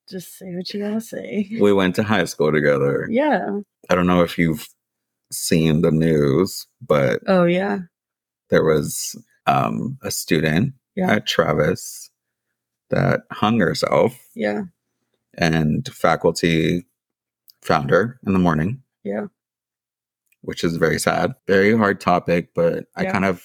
Just 0.10 0.38
say 0.38 0.54
what 0.56 0.74
you 0.74 0.80
gotta 0.82 1.01
say. 1.01 1.50
we 1.60 1.74
went 1.74 1.96
to 1.96 2.04
high 2.04 2.25
school 2.25 2.51
together. 2.51 3.08
Yeah. 3.10 3.60
I 3.89 3.96
don't 3.96 4.08
know 4.08 4.22
if 4.24 4.38
you've 4.38 4.68
seen 5.32 5.82
the 5.82 5.92
news, 5.92 6.66
but 6.82 7.20
Oh 7.27 7.44
yeah. 7.46 7.80
there 8.50 8.63
was 8.63 9.16
um, 9.48 9.98
a 10.04 10.12
student 10.12 10.74
Yeah. 10.96 11.13
at 11.13 11.25
Travis 11.25 12.10
that 12.89 13.22
hung 13.32 13.60
herself, 13.60 14.18
Yeah. 14.36 14.63
and 15.36 15.88
faculty 15.94 16.86
found 17.62 17.89
her 17.89 18.20
in 18.25 18.34
the 18.34 18.39
morning. 18.39 18.84
Yeah. 19.04 19.27
which 20.42 20.63
is 20.63 20.77
very 20.77 21.00
sad. 21.00 21.34
Very 21.48 21.75
hard 21.75 22.00
topic, 22.00 22.50
but 22.54 22.86
I 22.96 23.06
kind 23.06 23.25
of 23.25 23.44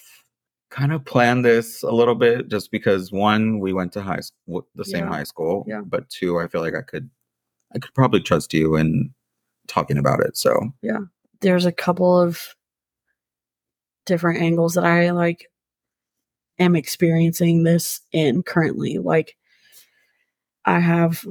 kind 0.71 0.93
of 0.93 1.05
planned 1.05 1.45
this 1.45 1.83
a 1.83 1.91
little 1.91 2.15
bit 2.15 2.49
just 2.49 2.71
because 2.71 3.11
one, 3.11 3.59
we 3.59 3.73
went 3.73 3.93
to 3.95 4.03
high 4.03 4.21
school, 4.21 4.69
the 4.77 4.85
same 4.85 5.05
Yeah. 5.07 5.11
high 5.11 5.25
school, 5.25 5.65
Yeah. 5.67 5.81
but 5.85 6.09
two, 6.11 6.39
I 6.39 6.47
feel 6.49 6.61
like 6.61 6.75
I 6.77 6.83
could 6.83 7.11
I 7.75 7.79
could 7.79 7.93
probably 7.95 8.21
trust 8.21 8.53
you 8.55 8.77
in 8.77 9.13
talking 9.67 9.99
about 9.99 10.21
it. 10.21 10.37
So 10.37 10.73
Yeah. 10.83 11.01
There's 11.41 11.65
a 11.67 11.73
couple 11.73 12.21
of 12.21 12.55
different 14.07 14.41
angles 14.41 14.75
that 14.75 14.85
I 14.85 15.11
like 15.11 15.51
am 16.63 16.77
experiencing 16.77 17.63
this 17.63 18.01
in 18.13 18.43
currently. 18.43 18.99
Like 18.99 19.37
I 20.65 20.81
have 20.81 21.25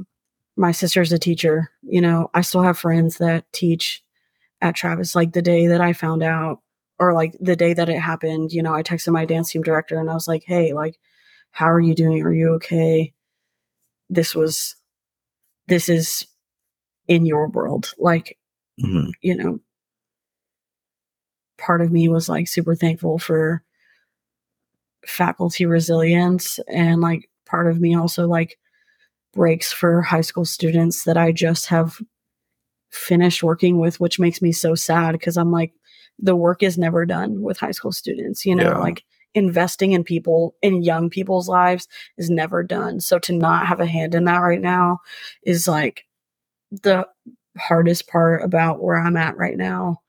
my 0.56 0.72
sister's 0.72 1.12
a 1.12 1.20
teacher, 1.20 1.72
you 1.82 2.02
know, 2.02 2.30
I 2.34 2.42
still 2.42 2.62
have 2.62 2.78
friends 2.78 3.18
that 3.18 3.52
teach 3.54 4.04
at 4.62 4.76
Travis. 4.76 5.16
Like 5.16 5.34
the 5.34 5.42
day 5.42 5.68
that 5.68 5.82
I 5.82 5.94
found 5.94 6.24
out, 6.24 6.60
or 7.00 7.14
like 7.14 7.36
the 7.40 7.56
day 7.56 7.74
that 7.74 7.90
it 7.90 8.00
happened, 8.00 8.52
you 8.52 8.62
know, 8.62 8.74
I 8.74 8.84
texted 8.84 9.14
my 9.14 9.26
dance 9.26 9.52
team 9.52 9.64
director 9.64 10.00
and 10.00 10.10
I 10.10 10.14
was 10.14 10.28
like, 10.28 10.44
hey, 10.46 10.74
like, 10.74 11.00
how 11.52 11.72
are 11.72 11.80
you 11.80 11.96
doing? 11.96 12.22
Are 12.22 12.34
you 12.34 12.50
okay? 12.56 13.14
This 14.10 14.36
was, 14.36 14.76
this 15.68 15.90
is 15.90 16.28
in 17.08 17.26
your 17.26 17.48
world. 17.48 17.94
Like, 17.98 18.38
mhm, 18.80 19.12
you 19.22 19.36
know, 19.36 19.60
part 21.58 21.82
of 21.82 21.92
me 21.92 22.08
was 22.08 22.30
like 22.30 22.48
super 22.48 22.76
thankful 22.76 23.18
for 23.20 23.64
faculty 25.08 25.66
resilience 25.66 26.60
and 26.70 27.02
like 27.02 27.30
part 27.48 27.68
of 27.70 27.80
me 27.82 27.96
also 27.96 28.28
like 28.28 28.58
breaks 29.34 29.72
for 29.74 30.02
high 30.02 30.22
school 30.22 30.46
students 30.46 31.06
that 31.06 31.18
I 31.18 31.32
just 31.32 31.68
have 31.68 32.00
finished 32.92 33.44
working 33.44 33.80
with 33.80 34.00
which 34.00 34.20
makes 34.20 34.42
me 34.42 34.52
so 34.52 34.76
sad 34.76 35.14
because 35.14 35.38
I'm 35.38 35.52
like 35.52 35.74
the 36.20 36.36
work 36.36 36.64
is 36.64 36.78
never 36.78 37.06
done 37.06 37.42
with 37.42 37.60
high 37.60 37.72
school 37.72 37.92
students 37.94 38.46
you 38.46 38.56
know 38.56 38.74
Yeah. 38.74 38.78
like 38.78 39.04
investing 39.36 39.94
in 39.94 40.04
people 40.04 40.56
in 40.62 40.84
young 40.84 41.10
people's 41.10 41.50
lives 41.50 41.88
is 42.18 42.30
never 42.30 42.64
done 42.64 43.00
so 43.02 43.20
to 43.20 43.34
not 43.34 43.68
have 43.68 43.80
a 43.82 43.86
hand 43.88 44.16
in 44.16 44.26
that 44.26 44.40
right 44.40 44.62
now 44.62 45.00
is 45.44 45.68
like 45.68 46.04
the 46.72 47.08
hardest 47.58 48.08
part 48.10 48.44
about 48.44 48.84
where 48.84 48.98
I'm 48.98 49.18
at 49.18 49.38
right 49.38 49.58
now 49.58 50.02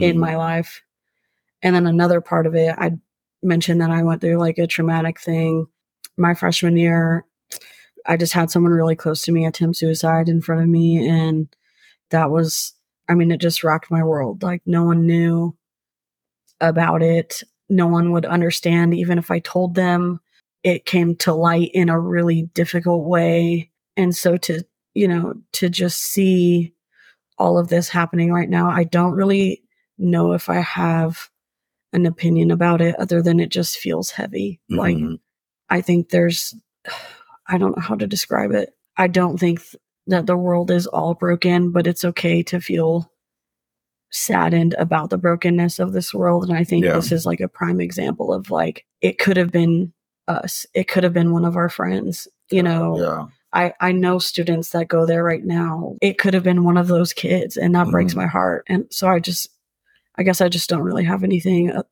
in 0.00 0.18
mhm, 0.18 0.20
my 0.20 0.36
life. 0.36 0.82
And 1.62 1.76
then 1.76 1.86
another 1.86 2.20
part 2.20 2.46
of 2.46 2.54
it, 2.54 2.74
I 2.78 2.92
mentioned 3.42 3.80
that 3.80 3.90
I 3.90 4.02
went 4.02 4.20
through 4.20 4.38
like 4.38 4.58
a 4.58 4.66
traumatic 4.66 5.20
thing 5.20 5.66
my 6.16 6.34
freshman 6.34 6.76
year. 6.76 7.24
I 8.06 8.16
just 8.16 8.32
had 8.32 8.50
someone 8.50 8.72
really 8.72 8.96
close 8.96 9.22
to 9.22 9.32
me 9.32 9.46
attempt 9.46 9.76
suicide 9.76 10.28
in 10.28 10.40
front 10.40 10.62
of 10.62 10.68
me. 10.68 11.08
And 11.08 11.54
that 12.10 12.30
was, 12.30 12.72
I 13.08 13.14
mean, 13.14 13.30
it 13.30 13.40
just 13.40 13.64
rocked 13.64 13.90
my 13.90 14.02
world. 14.02 14.42
Like, 14.42 14.62
no 14.66 14.84
one 14.84 15.06
knew 15.06 15.56
about 16.60 17.02
it. 17.02 17.42
No 17.68 17.86
one 17.86 18.12
would 18.12 18.24
understand, 18.24 18.94
even 18.94 19.18
if 19.18 19.30
I 19.30 19.38
told 19.40 19.74
them. 19.74 20.20
It 20.64 20.86
came 20.86 21.14
to 21.16 21.32
light 21.32 21.70
in 21.72 21.88
a 21.88 22.00
really 22.00 22.42
difficult 22.54 23.04
way. 23.06 23.70
And 23.96 24.14
so 24.14 24.36
to, 24.38 24.64
you 24.94 25.06
know, 25.06 25.34
to 25.52 25.68
just 25.68 25.98
see 25.98 26.74
all 27.38 27.58
of 27.58 27.68
this 27.68 27.88
happening 27.88 28.32
right 28.32 28.48
now, 28.48 28.68
I 28.68 28.84
don't 28.84 29.12
really 29.12 29.62
know 29.98 30.32
if 30.32 30.48
I 30.48 30.60
have 30.60 31.30
an 31.98 32.06
opinion 32.06 32.50
about 32.50 32.80
it 32.80 32.94
other 32.96 33.20
than 33.22 33.40
it 33.40 33.50
just 33.50 33.78
feels 33.78 34.10
heavy. 34.10 34.60
Like, 34.70 34.96
mhm, 34.96 35.18
I 35.68 35.80
think 35.80 36.08
there's, 36.10 36.54
I 37.46 37.58
don't 37.58 37.76
know 37.76 37.82
how 37.82 37.94
to 37.96 38.06
describe 38.06 38.52
it. 38.52 38.74
I 38.96 39.06
don't 39.08 39.38
think 39.38 39.60
th- 39.60 39.76
that 40.06 40.26
the 40.26 40.36
world 40.36 40.70
is 40.70 40.86
all 40.86 41.14
broken, 41.14 41.70
but 41.72 41.86
it's 41.86 42.04
okay 42.04 42.42
to 42.44 42.60
feel 42.60 43.10
saddened 44.10 44.74
about 44.78 45.10
the 45.10 45.18
brokenness 45.18 45.78
of 45.78 45.92
this 45.92 46.14
world. 46.14 46.48
And 46.48 46.56
I 46.56 46.64
think 46.64 46.84
Yeah. 46.84 46.94
this 46.94 47.12
is 47.12 47.26
like 47.26 47.40
a 47.40 47.48
prime 47.48 47.80
example 47.80 48.32
of 48.32 48.50
like, 48.50 48.86
it 49.02 49.18
could 49.18 49.36
have 49.36 49.50
been 49.52 49.92
us, 50.28 50.66
it 50.74 50.88
could 50.88 51.04
have 51.04 51.12
been 51.12 51.32
one 51.32 51.44
of 51.44 51.56
our 51.56 51.68
friends, 51.68 52.26
you 52.50 52.62
know. 52.62 52.98
yeah, 53.00 53.26
I, 53.52 53.72
I 53.80 53.92
know 53.92 54.18
students 54.18 54.70
that 54.70 54.88
go 54.88 55.06
there 55.06 55.24
right 55.24 55.44
now. 55.44 55.96
It 56.02 56.18
could 56.18 56.34
have 56.34 56.42
been 56.42 56.64
one 56.64 56.76
of 56.76 56.86
those 56.88 57.14
kids, 57.14 57.56
and 57.56 57.74
that 57.74 57.88
breaks 57.88 58.12
Mhm. 58.12 58.16
my 58.18 58.26
heart. 58.26 58.64
And 58.68 58.84
so 58.90 59.08
I 59.08 59.20
just, 59.20 59.48
I 60.18 60.22
guess 60.24 60.40
I 60.40 60.48
just 60.48 60.68
don't 60.68 60.82
really 60.82 61.04
have 61.04 61.22
anything 61.24 61.70
uh, 61.70 61.84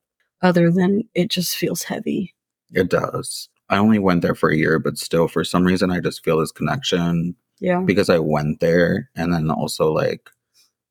other 0.42 0.70
than 0.70 1.02
it 1.14 1.28
just 1.30 1.56
feels 1.56 1.82
heavy. 1.84 2.34
it 2.72 2.90
does. 2.90 3.48
I 3.68 3.78
only 3.78 3.98
went 3.98 4.22
there 4.22 4.34
for 4.34 4.50
a 4.50 4.56
year, 4.56 4.78
but 4.78 4.98
still, 4.98 5.26
for 5.28 5.42
some 5.44 5.64
reason, 5.64 5.90
I 5.90 6.00
just 6.00 6.22
feel 6.24 6.38
this 6.38 6.52
connection 6.52 7.34
Yeah. 7.60 7.80
because 7.80 8.08
I 8.10 8.18
went 8.18 8.60
there, 8.60 9.10
and 9.16 9.32
then 9.32 9.50
also 9.50 9.92
like 9.92 10.28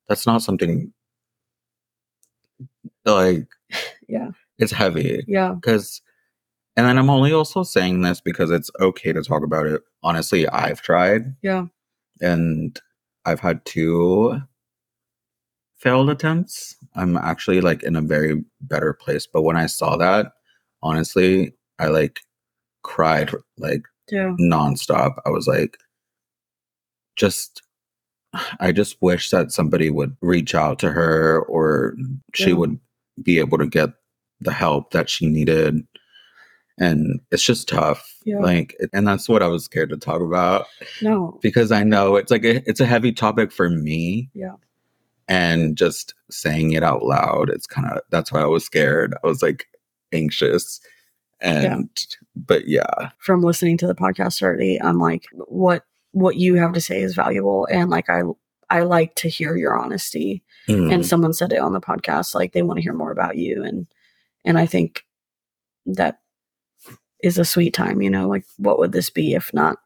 that's 0.09 0.25
not 0.25 0.41
something 0.41 0.91
like 3.05 3.47
Yeah. 4.07 4.31
it's 4.57 4.71
heavy 4.71 5.23
Yeah. 5.27 5.53
because 5.53 6.01
and 6.77 6.85
then 6.85 6.97
i'm 6.97 7.09
only 7.09 7.31
also 7.33 7.63
saying 7.63 8.01
this 8.01 8.21
because 8.21 8.51
it's 8.51 8.69
okay 8.79 9.13
to 9.13 9.23
talk 9.23 9.43
about 9.43 9.65
it 9.65 9.81
honestly 10.03 10.47
i've 10.49 10.81
tried 10.81 11.35
Yeah. 11.41 11.65
and 12.21 12.79
i've 13.25 13.39
had 13.39 13.65
two 13.65 14.39
failed 15.85 16.09
attempts 16.09 16.75
i'm 16.95 17.15
actually 17.15 17.61
like 17.61 17.83
in 17.83 17.95
a 17.95 18.01
very 18.01 18.43
better 18.61 18.91
place 18.91 19.27
but 19.31 19.43
when 19.43 19.55
i 19.55 19.67
saw 19.67 19.95
that 19.95 20.31
honestly 20.81 21.53
i 21.77 21.85
like 21.85 22.21
cried 22.81 23.29
like 23.59 23.83
Yeah. 24.09 24.33
nonstop 24.39 25.17
i 25.27 25.29
was 25.29 25.45
like 25.47 25.77
just 27.15 27.61
i 28.59 28.71
just 28.71 28.97
wish 28.99 29.29
that 29.29 29.51
somebody 29.51 29.91
would 29.91 30.17
reach 30.21 30.55
out 30.55 30.79
to 30.79 30.89
her 30.91 31.41
or 31.43 31.93
she 32.33 32.49
Yeah. 32.49 32.55
would 32.55 32.79
be 33.21 33.37
able 33.37 33.59
to 33.59 33.67
get 33.67 33.91
the 34.41 34.51
help 34.53 34.89
that 34.91 35.07
she 35.07 35.27
needed 35.27 35.85
and 36.79 37.21
it's 37.31 37.43
just 37.43 37.69
tough 37.69 38.03
Yeah. 38.25 38.39
like 38.39 38.75
and 38.91 39.07
that's 39.07 39.29
what 39.29 39.43
i 39.43 39.47
was 39.47 39.63
scared 39.65 39.89
to 39.91 39.97
talk 39.97 40.19
about 40.21 40.65
No. 40.99 41.37
because 41.43 41.71
i 41.71 41.83
know 41.83 42.15
it's 42.15 42.31
like 42.31 42.43
a, 42.43 42.67
it's 42.67 42.81
a 42.81 42.87
heavy 42.87 43.11
topic 43.11 43.51
for 43.51 43.69
me 43.69 44.31
Yeah. 44.33 44.55
And 45.27 45.75
just 45.77 46.13
saying 46.29 46.71
it 46.73 46.83
out 46.83 47.03
loud 47.03 47.49
it's 47.49 47.67
kind 47.67 47.87
of 47.89 47.99
that's 48.11 48.31
why 48.31 48.41
i 48.41 48.45
was 48.45 48.63
scared 48.65 49.13
i 49.23 49.27
was 49.27 49.41
like 49.41 49.67
anxious 50.11 50.79
and 51.41 51.89
but 52.35 52.67
yeah 52.67 53.09
From 53.19 53.41
listening 53.41 53.77
to 53.79 53.87
the 53.87 53.95
podcast 53.95 54.41
already, 54.41 54.81
I'm 54.81 54.99
like, 54.99 55.25
what 55.33 55.83
what 56.11 56.37
you 56.37 56.55
have 56.55 56.71
to 56.73 56.81
say 56.81 57.01
is 57.01 57.13
valuable, 57.13 57.67
and 57.69 57.89
like 57.89 58.09
I 58.09 58.21
I 58.69 58.81
like 58.83 59.15
to 59.15 59.27
hear 59.29 59.55
your 59.57 59.77
honesty. 59.77 60.43
Mm, 60.69 60.93
And 60.93 61.05
someone 61.05 61.33
said 61.33 61.51
it 61.51 61.59
on 61.59 61.73
the 61.73 61.81
podcast, 61.81 62.33
like 62.35 62.53
they 62.53 62.61
want 62.63 62.77
to 62.77 62.81
hear 62.83 62.93
more 62.93 63.11
about 63.11 63.35
you, 63.37 63.63
and 63.63 63.85
and 64.45 64.57
I 64.57 64.65
think 64.65 65.03
that 65.85 66.19
is 67.21 67.37
a 67.37 67.45
sweet 67.45 67.73
time. 67.73 68.01
You 68.01 68.09
know, 68.09 68.29
like 68.29 68.45
what 68.57 68.79
would 68.79 68.93
this 68.93 69.09
be 69.09 69.33
if 69.33 69.53
not 69.53 69.77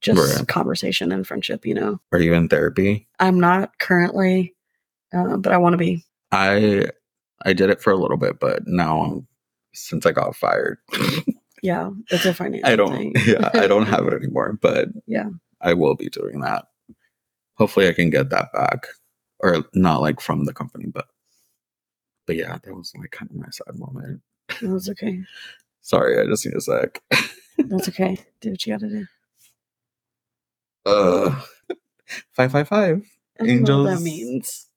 just 0.00 0.38
Right. 0.38 0.46
conversation 0.48 1.10
and 1.10 1.26
friendship? 1.26 1.66
You 1.66 1.74
know. 1.74 2.00
are 2.12 2.20
you 2.20 2.34
in 2.34 2.48
therapy 2.48 3.08
I'm 3.18 3.40
not 3.40 3.78
currently. 3.80 4.54
Uh, 5.14 5.36
but 5.36 5.52
I 5.52 5.56
want 5.58 5.74
to 5.74 5.78
be. 5.78 6.04
I 6.32 6.86
I 7.44 7.52
did 7.52 7.70
it 7.70 7.80
for 7.80 7.92
a 7.92 7.96
little 7.96 8.16
bit, 8.16 8.38
but 8.40 8.62
now 8.66 9.00
I'm 9.00 9.26
since 9.74 10.04
I 10.06 10.12
got 10.12 10.34
fired, 10.36 10.78
Yeah, 11.62 11.90
it's 12.10 12.24
a 12.24 12.34
financial 12.34 12.68
I 12.68 12.76
don't 12.76 12.92
thing. 12.92 13.14
yeah, 13.26 13.50
I 13.54 13.66
don't 13.66 13.86
have 13.86 14.06
it 14.06 14.12
anymore, 14.22 14.58
but 14.60 14.88
Yeah. 15.06 15.30
I 15.60 15.74
will 15.74 15.94
be 15.96 16.08
doing 16.08 16.40
that. 16.40 16.66
Hopefully 17.54 17.88
I 17.88 17.92
can 17.92 18.10
get 18.10 18.30
that 18.30 18.52
back. 18.52 18.86
Or 19.40 19.64
not 19.74 20.00
like 20.00 20.20
from 20.20 20.44
the 20.46 20.52
company, 20.52 20.86
but 20.86 21.06
but 22.26 22.34
yeah, 22.36 22.58
that 22.62 22.74
was 22.74 22.92
like 22.98 23.10
kind 23.12 23.30
of 23.30 23.36
my 23.36 23.46
sad 23.50 23.78
moment. 23.78 24.20
That 24.60 24.70
was 24.70 24.88
okay. 24.90 25.20
Sorry, 25.80 26.20
I 26.20 26.26
just 26.26 26.44
need 26.44 26.54
a 26.56 26.60
sec. 26.60 27.00
That's 27.56 27.88
okay. 27.88 28.18
Do 28.40 28.50
what 28.50 28.66
you 28.66 28.72
got 28.72 28.80
to 28.80 28.88
do. 28.88 29.06
Uh 30.86 31.40
five 32.32 32.52
five 32.52 32.68
five. 32.68 33.04
I 33.40 33.46
don't 33.46 33.62
know 33.62 33.82
what 33.84 33.90
that 33.96 34.02
means. 34.02 34.67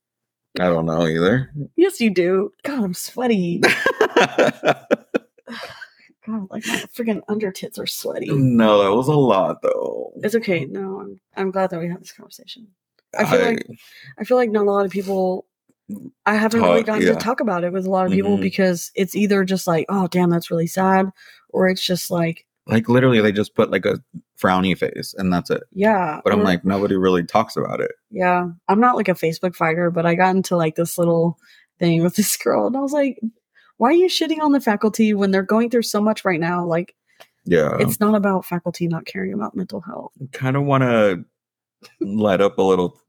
I 0.60 0.66
don't 0.66 0.86
know 0.86 1.08
either. 1.08 1.52
Yes, 1.76 2.02
you 2.02 2.10
do. 2.10 2.52
God, 2.64 2.84
I'm 2.84 2.94
sweaty. 2.94 3.62
God, 6.28 6.48
like 6.52 6.66
my 6.68 6.76
freaking 6.96 7.22
under 7.28 7.52
tits 7.52 7.80
are 7.80 7.88
sweaty. 7.88 8.28
no, 8.30 8.84
that 8.84 8.96
was 8.96 9.08
a 9.08 9.14
lot 9.14 9.62
though. 9.64 10.12
It's 10.18 10.36
okay. 10.36 10.66
No, 10.66 11.00
I'm 11.02 11.20
I'm 11.36 11.52
glad 11.52 11.72
that 11.72 11.80
we 11.80 11.88
had 11.90 12.00
this 12.02 12.12
conversation. 12.12 12.68
I 13.18 13.26
feel 13.26 13.44
like 13.44 13.66
I 14.20 14.24
feel 14.24 14.38
like 14.38 14.52
not 14.52 14.68
a 14.68 14.72
lot 14.72 14.86
of 14.86 14.92
people. 14.92 15.46
I 16.26 16.36
haven't 16.36 16.62
really 16.62 16.82
Talk- 16.82 16.86
gotten 16.86 17.08
yeah. 17.08 17.14
to 17.14 17.20
talk 17.20 17.40
about 17.42 17.64
it 17.64 17.74
with 17.74 17.86
a 17.86 17.90
lot 17.90 18.06
of 18.06 18.12
people 18.14 18.38
Mhm. 18.38 18.42
because 18.42 18.92
it's 18.96 19.16
either 19.16 19.44
just 19.44 19.68
like, 19.68 19.86
oh 19.90 20.08
damn, 20.08 20.30
that's 20.30 20.50
really 20.52 20.68
sad, 20.68 21.10
or 21.50 21.68
it's 21.68 21.84
just 21.86 22.10
like, 22.12 22.46
like 22.68 22.88
literally 22.88 23.20
they 23.20 23.32
just 23.34 23.56
put 23.56 23.72
like 23.72 23.86
a 23.86 24.00
frowny 24.42 24.78
face 24.78 25.14
and 25.18 25.32
that's 25.32 25.50
it. 25.50 25.64
yeah. 25.72 26.20
But 26.24 26.34
I'm 26.34 26.44
like, 26.44 26.66
nobody 26.66 26.96
really 26.96 27.24
talks 27.24 27.56
about 27.56 27.80
it. 27.82 27.92
yeah, 28.10 28.48
I'm 28.68 28.80
not 28.80 28.96
like 28.96 29.08
a 29.10 29.14
Facebook 29.14 29.56
fighter, 29.56 29.92
but 29.92 30.06
I 30.06 30.16
got 30.16 30.36
into 30.36 30.56
like 30.58 30.76
this 30.76 30.98
little 30.98 31.38
thing 31.80 32.04
with 32.04 32.16
this 32.16 32.36
girl, 32.38 32.68
and 32.68 32.76
I 32.78 32.80
was 32.80 32.92
like, 32.94 33.20
why 33.78 33.90
are 33.90 33.94
you 33.94 34.08
shitting 34.08 34.40
on 34.42 34.52
the 34.52 34.62
faculty 34.62 35.14
when 35.14 35.32
they're 35.32 35.42
going 35.44 35.70
through 35.70 35.82
so 35.84 36.02
much 36.02 36.24
right 36.26 36.40
now? 36.40 36.64
Like, 36.66 36.96
Yeah. 37.46 37.78
it's 37.80 38.00
not 38.00 38.14
about 38.16 38.46
faculty 38.46 38.88
not 38.88 39.06
caring 39.06 39.34
about 39.34 39.56
mental 39.56 39.82
health. 39.82 40.12
kind 40.32 40.56
of 40.56 40.64
want 40.64 40.84
to 40.84 41.26
light 42.00 42.42
up 42.42 42.58
a 42.60 42.62
little. 42.62 43.00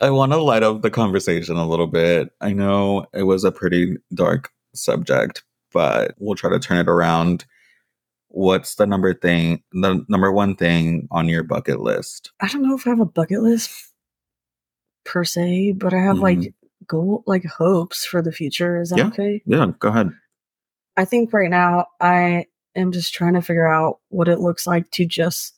I 0.00 0.10
want 0.10 0.32
to 0.32 0.38
light 0.42 0.62
up 0.62 0.82
the 0.82 0.90
conversation 0.90 1.56
a 1.56 1.66
little 1.68 1.86
bit. 1.86 2.30
I 2.40 2.52
know 2.52 3.06
it 3.14 3.22
was 3.24 3.44
a 3.44 3.52
pretty 3.52 3.96
dark 4.12 4.50
subject, 4.74 5.44
but 5.72 6.14
we'll 6.18 6.34
try 6.34 6.50
to 6.50 6.58
turn 6.58 6.78
it 6.78 6.88
around. 6.88 7.44
What's 8.36 8.74
the 8.74 8.84
number 8.86 9.14
thing, 9.14 9.62
the 9.70 10.04
number 10.08 10.32
one 10.32 10.56
thing 10.56 11.06
on 11.12 11.28
your 11.28 11.44
bucket 11.44 11.78
list? 11.80 12.32
I 12.40 12.48
don't 12.48 12.62
know 12.66 12.74
if 12.74 12.84
I 12.84 12.90
have 12.90 12.98
a 12.98 13.04
bucket 13.06 13.42
list 13.42 13.70
per 15.04 15.22
se, 15.22 15.74
but 15.76 15.94
I 15.94 15.98
have 15.98 16.18
like 16.18 16.38
mm-hmm. 16.38 16.84
goal, 16.88 17.22
like 17.28 17.44
hopes 17.44 18.04
for 18.04 18.22
the 18.22 18.32
future. 18.32 18.80
Is 18.80 18.90
that 18.90 18.98
Yeah. 18.98 19.06
okay? 19.06 19.40
Yeah, 19.46 19.66
go 19.78 19.88
ahead. 19.88 20.10
I 20.96 21.04
think 21.04 21.32
right 21.32 21.48
now 21.48 21.86
I 22.00 22.46
am 22.74 22.90
just 22.90 23.14
trying 23.14 23.34
to 23.34 23.42
figure 23.42 23.72
out 23.72 24.00
what 24.08 24.26
it 24.26 24.40
looks 24.40 24.66
like 24.66 24.90
to 24.92 25.06
just 25.06 25.56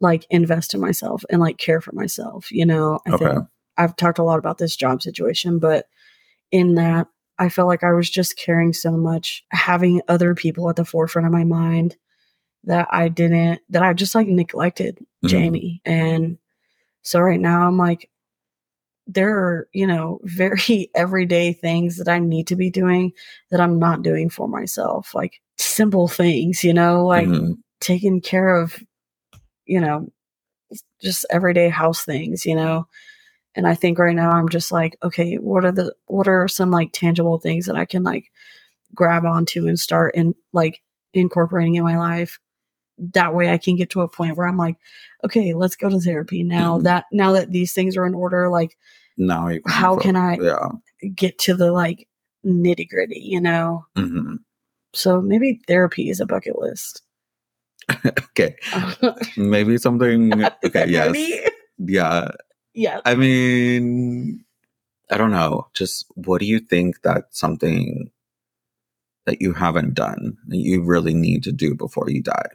like 0.00 0.26
invest 0.28 0.74
in 0.74 0.80
myself 0.80 1.24
and 1.30 1.40
like 1.40 1.56
care 1.56 1.80
for 1.80 1.92
myself. 1.92 2.52
You 2.52 2.66
know, 2.66 2.98
I 3.06 3.12
Okay. 3.12 3.24
think 3.28 3.44
I've 3.78 3.96
talked 3.96 4.18
a 4.18 4.24
lot 4.24 4.38
about 4.38 4.58
this 4.58 4.76
job 4.76 5.02
situation, 5.02 5.58
but 5.58 5.86
in 6.52 6.74
that 6.74 7.06
I 7.38 7.48
felt 7.48 7.68
like 7.68 7.82
I 7.84 7.92
was 7.92 8.08
just 8.08 8.36
caring 8.36 8.72
so 8.72 8.92
much, 8.92 9.44
having 9.50 10.02
other 10.08 10.34
people 10.34 10.68
at 10.70 10.76
the 10.76 10.84
forefront 10.84 11.26
of 11.26 11.32
my 11.32 11.44
mind 11.44 11.96
that 12.64 12.88
I 12.90 13.08
didn't, 13.08 13.60
that 13.70 13.82
I 13.82 13.92
just 13.92 14.14
like 14.14 14.28
neglected 14.28 14.98
Mhm. 15.24 15.28
Jamie. 15.28 15.82
And 15.84 16.38
so 17.02 17.20
right 17.20 17.40
now 17.40 17.66
I'm 17.66 17.76
like, 17.76 18.08
there 19.06 19.36
are, 19.36 19.68
you 19.72 19.86
know, 19.86 20.20
very 20.24 20.90
everyday 20.94 21.52
things 21.52 21.96
that 21.98 22.08
I 22.08 22.18
need 22.18 22.46
to 22.48 22.56
be 22.56 22.70
doing 22.70 23.12
that 23.50 23.60
I'm 23.60 23.78
not 23.78 24.02
doing 24.02 24.30
for 24.30 24.48
myself. 24.48 25.14
Like 25.14 25.40
simple 25.58 26.08
things, 26.08 26.64
you 26.64 26.72
know, 26.72 27.04
like 27.04 27.28
Mhm. 27.28 27.58
taking 27.80 28.20
care 28.20 28.56
of, 28.56 28.82
you 29.66 29.80
know, 29.80 30.08
just 31.02 31.26
everyday 31.30 31.68
house 31.68 32.04
things, 32.04 32.46
you 32.46 32.54
know. 32.54 32.86
And 33.56 33.66
I 33.66 33.74
think 33.74 33.98
right 33.98 34.16
now 34.16 34.30
I'm 34.30 34.48
just 34.48 34.72
like, 34.72 34.96
okay, 35.02 35.36
what 35.36 35.64
are 35.64 35.72
the 35.72 35.94
what 36.06 36.26
are 36.28 36.48
some 36.48 36.70
like 36.70 36.90
tangible 36.92 37.38
things 37.38 37.66
that 37.66 37.76
I 37.76 37.84
can 37.84 38.02
like 38.02 38.30
grab 38.94 39.24
onto 39.24 39.66
and 39.68 39.78
start 39.78 40.14
and 40.16 40.34
like 40.52 40.82
incorporating 41.12 41.74
in 41.76 41.84
my 41.84 41.96
life. 41.98 42.38
That 42.98 43.34
way 43.34 43.50
I 43.52 43.58
can 43.58 43.76
get 43.76 43.90
to 43.90 44.02
a 44.02 44.08
point 44.08 44.36
where 44.36 44.46
I'm 44.46 44.56
like, 44.56 44.76
okay, 45.24 45.52
let's 45.54 45.76
go 45.76 45.88
to 45.88 46.00
therapy 46.00 46.42
now 46.44 46.78
Mhm. 46.78 46.82
that 46.84 47.04
now 47.12 47.32
that 47.32 47.50
these 47.50 47.72
things 47.72 47.96
are 47.96 48.06
in 48.06 48.14
order, 48.14 48.48
like 48.50 48.76
Now, 49.16 49.48
How 49.66 49.96
can 49.96 50.16
I- 50.16 50.38
Yeah. 50.40 50.68
get 51.14 51.38
to 51.38 51.54
the 51.54 51.70
like 51.70 52.08
nitty 52.44 52.88
gritty, 52.88 53.20
you 53.20 53.40
know? 53.40 53.84
Mhm. 53.96 54.38
So 54.92 55.20
maybe 55.20 55.60
therapy 55.68 56.08
is 56.10 56.20
a 56.20 56.26
bucket 56.26 56.58
list. 56.58 57.02
Okay. 58.30 58.56
Maybe 59.36 59.78
something. 59.78 60.32
Okay. 60.64 60.86
yes. 60.88 61.12
Maybe? 61.12 61.46
Yeah. 61.78 62.30
Yeah. 62.74 63.00
I 63.04 63.14
mean, 63.14 64.44
I 65.10 65.16
don't 65.16 65.30
know. 65.30 65.68
Just 65.74 66.06
what 66.14 66.40
do 66.40 66.46
you 66.46 66.58
think 66.58 67.02
that 67.02 67.26
something 67.30 68.10
that 69.26 69.40
you 69.40 69.52
haven't 69.54 69.94
done 69.94 70.36
that 70.48 70.56
you 70.58 70.82
really 70.84 71.14
need 71.14 71.42
to 71.44 71.52
do 71.52 71.74
before 71.74 72.10
you 72.10 72.22
die? 72.22 72.48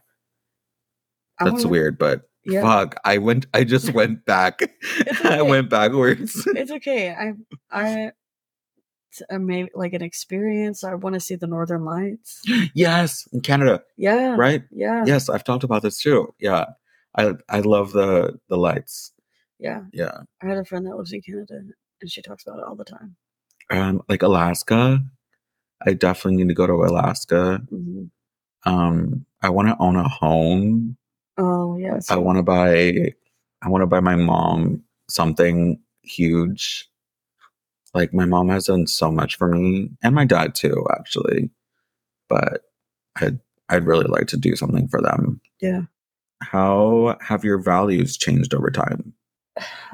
That's 1.39 1.65
weird, 1.65 1.97
but 1.97 2.23
Yeah. 2.45 2.61
fuck, 2.61 2.95
I 3.05 3.17
went. 3.17 3.45
I 3.53 3.63
just 3.63 3.93
went 3.93 4.25
back. 4.25 4.59
I 5.23 5.41
went 5.41 5.69
backwards. 5.69 6.43
It's 6.47 6.71
okay. 6.71 7.11
I 7.13 7.33
I 7.71 8.11
it's 9.11 9.21
uh, 9.31 9.39
maybe 9.39 9.69
like 9.73 9.93
an 9.93 10.01
experience. 10.03 10.83
I 10.83 10.95
want 10.95 11.13
to 11.15 11.19
see 11.19 11.35
the 11.35 11.47
northern 11.47 11.85
lights. 11.85 12.41
yes, 12.73 13.27
in 13.31 13.41
Canada, 13.41 13.81
Yeah. 13.97 14.35
right? 14.37 14.63
Yeah. 14.71 15.03
Yes, 15.05 15.29
I've 15.29 15.43
talked 15.43 15.63
about 15.63 15.81
this 15.81 15.99
too. 16.01 16.33
Yeah, 16.39 16.65
I 17.17 17.35
I 17.47 17.61
love 17.61 17.93
the 17.93 18.37
the 18.49 18.57
lights. 18.57 19.13
Yeah. 19.59 19.81
Yeah, 19.93 20.19
I 20.41 20.47
had 20.47 20.57
a 20.57 20.65
friend 20.65 20.85
that 20.87 20.95
lives 20.95 21.11
in 21.13 21.21
Canada 21.21 21.55
and 22.01 22.09
she 22.11 22.21
talks 22.21 22.43
about 22.47 22.59
it 22.59 22.65
all 22.65 22.75
the 22.75 22.85
time. 22.85 23.15
um, 23.71 24.01
like 24.07 24.23
Alaska. 24.23 25.03
I 25.85 25.93
definitely 25.93 26.37
need 26.43 26.49
to 26.49 26.55
go 26.55 26.67
to 26.67 26.73
Alaska. 26.73 27.61
hmm 27.69 28.05
Um, 28.65 29.25
I 29.41 29.49
want 29.49 29.67
to 29.69 29.77
own 29.79 29.95
a 29.95 30.07
home. 30.07 30.97
Oh, 31.37 31.77
yes. 31.77 32.09
I 32.11 32.15
want 32.17 32.37
to 32.37 32.43
buy 32.43 33.13
I 33.61 33.69
want 33.69 33.81
to 33.81 33.87
buy 33.87 33.99
my 33.99 34.15
mom 34.15 34.83
something 35.09 35.79
huge. 36.03 36.89
Like 37.93 38.13
my 38.13 38.25
mom 38.25 38.49
has 38.49 38.65
done 38.65 38.87
so 38.87 39.11
much 39.11 39.37
for 39.37 39.49
me 39.49 39.89
and 40.01 40.13
my 40.15 40.25
dad 40.25 40.55
too 40.55 40.85
actually. 40.97 41.49
But 42.29 42.63
I'd 43.17 43.39
I'd 43.69 43.85
really 43.85 44.05
like 44.07 44.27
to 44.27 44.37
do 44.37 44.55
something 44.55 44.87
for 44.87 45.01
them. 45.01 45.41
Yeah. 45.61 45.81
How 46.41 47.17
have 47.21 47.43
your 47.43 47.57
values 47.61 48.15
changed 48.17 48.53
over 48.53 48.69
time? 48.71 49.13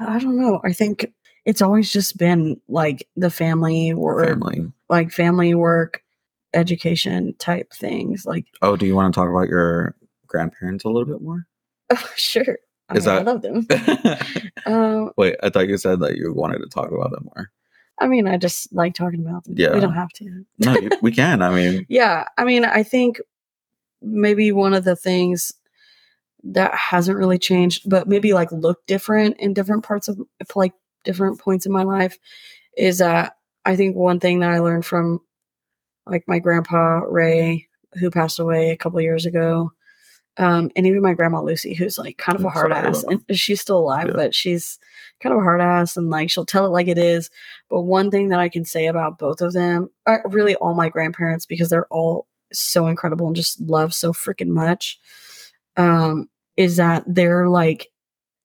I 0.00 0.18
don't 0.18 0.36
know. 0.40 0.60
I 0.64 0.72
think 0.72 1.12
it's 1.44 1.62
always 1.62 1.92
just 1.92 2.16
been 2.18 2.60
like 2.68 3.06
the 3.16 3.30
family 3.30 3.94
work, 3.94 4.28
Family. 4.28 4.72
like 4.88 5.10
family 5.12 5.54
work, 5.54 6.02
education 6.54 7.34
type 7.38 7.72
things. 7.72 8.26
Like, 8.26 8.46
Oh, 8.62 8.76
do 8.76 8.86
you 8.86 8.94
want 8.94 9.12
to 9.14 9.20
talk 9.20 9.28
about 9.30 9.48
your 9.48 9.94
grandparents 10.26 10.84
a 10.84 10.88
little 10.88 11.06
bit 11.06 11.20
more? 11.22 11.46
oh, 11.90 12.10
sure. 12.16 12.58
Is 12.94 13.06
I, 13.06 13.16
I 13.18 13.22
that- 13.22 13.26
love 13.26 13.42
them. 13.42 13.66
Um, 14.66 15.12
Wait, 15.16 15.36
I 15.44 15.50
thought 15.50 15.68
you 15.68 15.76
said 15.78 16.00
that 16.00 16.16
you 16.16 16.32
wanted 16.32 16.58
to 16.58 16.66
talk 16.66 16.90
about 16.90 17.12
them 17.12 17.28
more. 17.36 17.52
I 18.00 18.08
mean, 18.08 18.26
I 18.26 18.36
just 18.36 18.72
like 18.74 18.94
talking 18.94 19.20
about 19.24 19.44
them. 19.44 19.54
Yeah. 19.56 19.72
We 19.74 19.80
don't 19.80 19.94
have 19.94 20.08
to. 20.16 20.44
No, 20.58 20.76
we 21.02 21.12
can. 21.12 21.40
I 21.40 21.54
mean, 21.54 21.86
Yeah. 21.88 22.24
I 22.36 22.42
mean, 22.44 22.64
I 22.64 22.82
think 22.82 23.20
maybe 24.02 24.50
one 24.50 24.74
of 24.74 24.82
the 24.82 24.96
things 24.96 25.52
that 26.44 26.74
hasn't 26.74 27.18
really 27.18 27.38
changed, 27.38 27.88
but 27.88 28.08
maybe 28.08 28.32
like 28.32 28.52
look 28.52 28.86
different 28.86 29.38
in 29.40 29.54
different 29.54 29.84
parts 29.84 30.08
of 30.08 30.18
like 30.54 30.72
different 31.04 31.40
points 31.40 31.66
in 31.66 31.72
my 31.72 31.82
life 31.82 32.18
is 32.76 32.98
that 32.98 33.36
I 33.64 33.76
think 33.76 33.96
one 33.96 34.20
thing 34.20 34.40
that 34.40 34.50
I 34.50 34.58
learned 34.60 34.84
from 34.84 35.20
like 36.06 36.24
my 36.28 36.38
grandpa 36.38 37.00
Ray, 37.08 37.68
who 37.94 38.10
passed 38.10 38.38
away 38.38 38.70
a 38.70 38.76
couple 38.76 39.00
years 39.00 39.26
ago, 39.26 39.72
um, 40.36 40.70
and 40.76 40.86
even 40.86 41.00
my 41.02 41.14
grandma 41.14 41.40
Lucy, 41.40 41.74
who's 41.74 41.98
like 41.98 42.18
kind 42.18 42.38
of 42.38 42.44
a 42.44 42.50
hard 42.50 42.70
ass, 42.70 43.02
and 43.04 43.22
she's 43.32 43.60
still 43.60 43.78
alive, 43.78 44.08
Yeah. 44.08 44.14
but 44.14 44.34
she's 44.34 44.78
kind 45.20 45.32
of 45.32 45.40
a 45.40 45.44
hard 45.44 45.60
ass, 45.62 45.96
and 45.96 46.10
like 46.10 46.30
she'll 46.30 46.44
tell 46.44 46.66
it 46.66 46.70
like 46.70 46.88
it 46.88 46.98
is. 46.98 47.30
But 47.70 47.82
one 47.82 48.10
thing 48.10 48.28
that 48.28 48.38
I 48.40 48.48
can 48.50 48.64
say 48.64 48.86
about 48.86 49.18
both 49.18 49.40
of 49.40 49.52
them, 49.54 49.88
really 50.26 50.54
all 50.56 50.74
my 50.74 50.90
grandparents, 50.90 51.46
because 51.46 51.70
they're 51.70 51.86
all 51.86 52.28
so 52.52 52.86
incredible 52.86 53.26
and 53.26 53.34
just 53.34 53.60
love 53.60 53.94
so 53.94 54.12
freaking 54.12 54.48
much, 54.48 55.00
um, 55.76 56.28
is 56.56 56.76
that 56.76 57.04
they're 57.06 57.48
like 57.48 57.88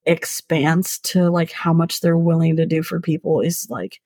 expanse 0.05 0.99
to 0.99 1.29
like 1.29 1.51
how 1.51 1.73
much 1.73 2.01
they're 2.01 2.17
willing 2.17 2.55
to 2.57 2.65
do 2.65 2.81
for 2.83 2.99
people 2.99 3.41
is 3.41 3.67
like 3.69 4.01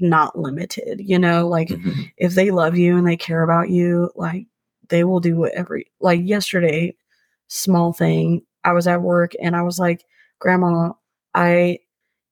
not 0.00 0.38
limited, 0.38 1.00
you 1.00 1.18
know, 1.18 1.46
like 1.48 1.68
mhm. 1.68 2.10
if 2.16 2.34
they 2.34 2.50
love 2.50 2.76
you 2.76 2.96
and 2.96 3.06
they 3.06 3.16
care 3.16 3.42
about 3.42 3.70
you, 3.70 4.10
like 4.16 4.46
they 4.88 5.04
will 5.04 5.20
do 5.20 5.36
whatever. 5.36 5.80
Like 6.00 6.20
yesterday, 6.24 6.94
small 7.48 7.92
thing, 7.92 8.42
I 8.64 8.72
was 8.72 8.86
at 8.86 9.02
work 9.02 9.32
and 9.40 9.54
I 9.54 9.62
was 9.62 9.78
like, 9.78 10.04
Grandma, 10.40 10.92
I 11.34 11.78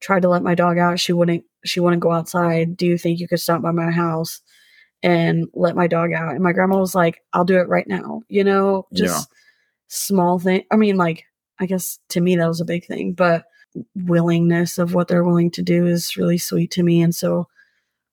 tried 0.00 0.22
to 0.22 0.28
let 0.28 0.42
my 0.42 0.54
dog 0.54 0.78
out. 0.78 1.00
She 1.00 1.12
wouldn't 1.12 1.44
she 1.64 1.80
wouldn't 1.80 2.02
go 2.02 2.12
outside. 2.12 2.76
Do 2.76 2.86
you 2.86 2.98
think 2.98 3.20
you 3.20 3.28
could 3.28 3.40
stop 3.40 3.62
by 3.62 3.70
my 3.70 3.90
house 3.90 4.40
and 5.02 5.48
let 5.54 5.76
my 5.76 5.86
dog 5.86 6.12
out? 6.12 6.34
And 6.34 6.42
my 6.42 6.52
grandma 6.52 6.78
was 6.78 6.94
like, 6.94 7.22
I'll 7.32 7.44
do 7.44 7.58
it 7.58 7.68
right 7.68 7.86
now. 7.86 8.22
You 8.28 8.44
know, 8.44 8.86
just 8.92 9.28
small 9.88 10.38
thing. 10.38 10.64
I 10.70 10.76
mean, 10.76 10.96
like, 10.96 11.24
I 11.58 11.66
guess 11.66 11.98
to 12.10 12.20
me 12.20 12.36
that 12.36 12.48
was 12.48 12.60
a 12.60 12.64
big 12.66 12.86
thing, 12.86 13.12
but 13.12 13.44
willingness 13.94 14.78
of 14.78 14.94
what 14.94 15.08
they're 15.08 15.24
willing 15.24 15.50
to 15.52 15.62
do 15.62 15.86
is 15.86 16.16
really 16.16 16.38
sweet 16.38 16.70
to 16.72 16.82
me. 16.82 17.02
And 17.02 17.14
so 17.14 17.48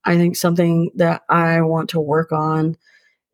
I 0.04 0.16
think 0.16 0.36
something 0.36 0.90
that 0.96 1.22
I 1.28 1.60
want 1.62 1.90
to 1.90 2.00
work 2.00 2.32
on 2.32 2.76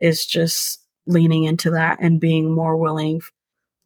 is 0.01 0.27
just 0.27 0.81
leaning 1.07 1.45
into 1.45 1.71
that 1.71 1.99
and 2.01 2.21
being 2.21 2.53
more 2.53 2.77
willing, 2.77 3.21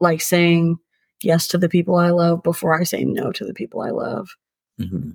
like 0.01 0.21
saying 0.21 0.79
yes 1.23 1.47
to 1.49 1.59
the 1.59 1.69
people 1.69 1.97
I 1.97 2.11
love 2.11 2.43
before 2.43 2.79
I 2.79 2.85
say 2.85 3.05
no 3.05 3.31
to 3.33 3.45
the 3.45 3.55
people 3.55 3.83
I 3.83 3.91
love. 3.91 4.31
hmm 4.79 5.11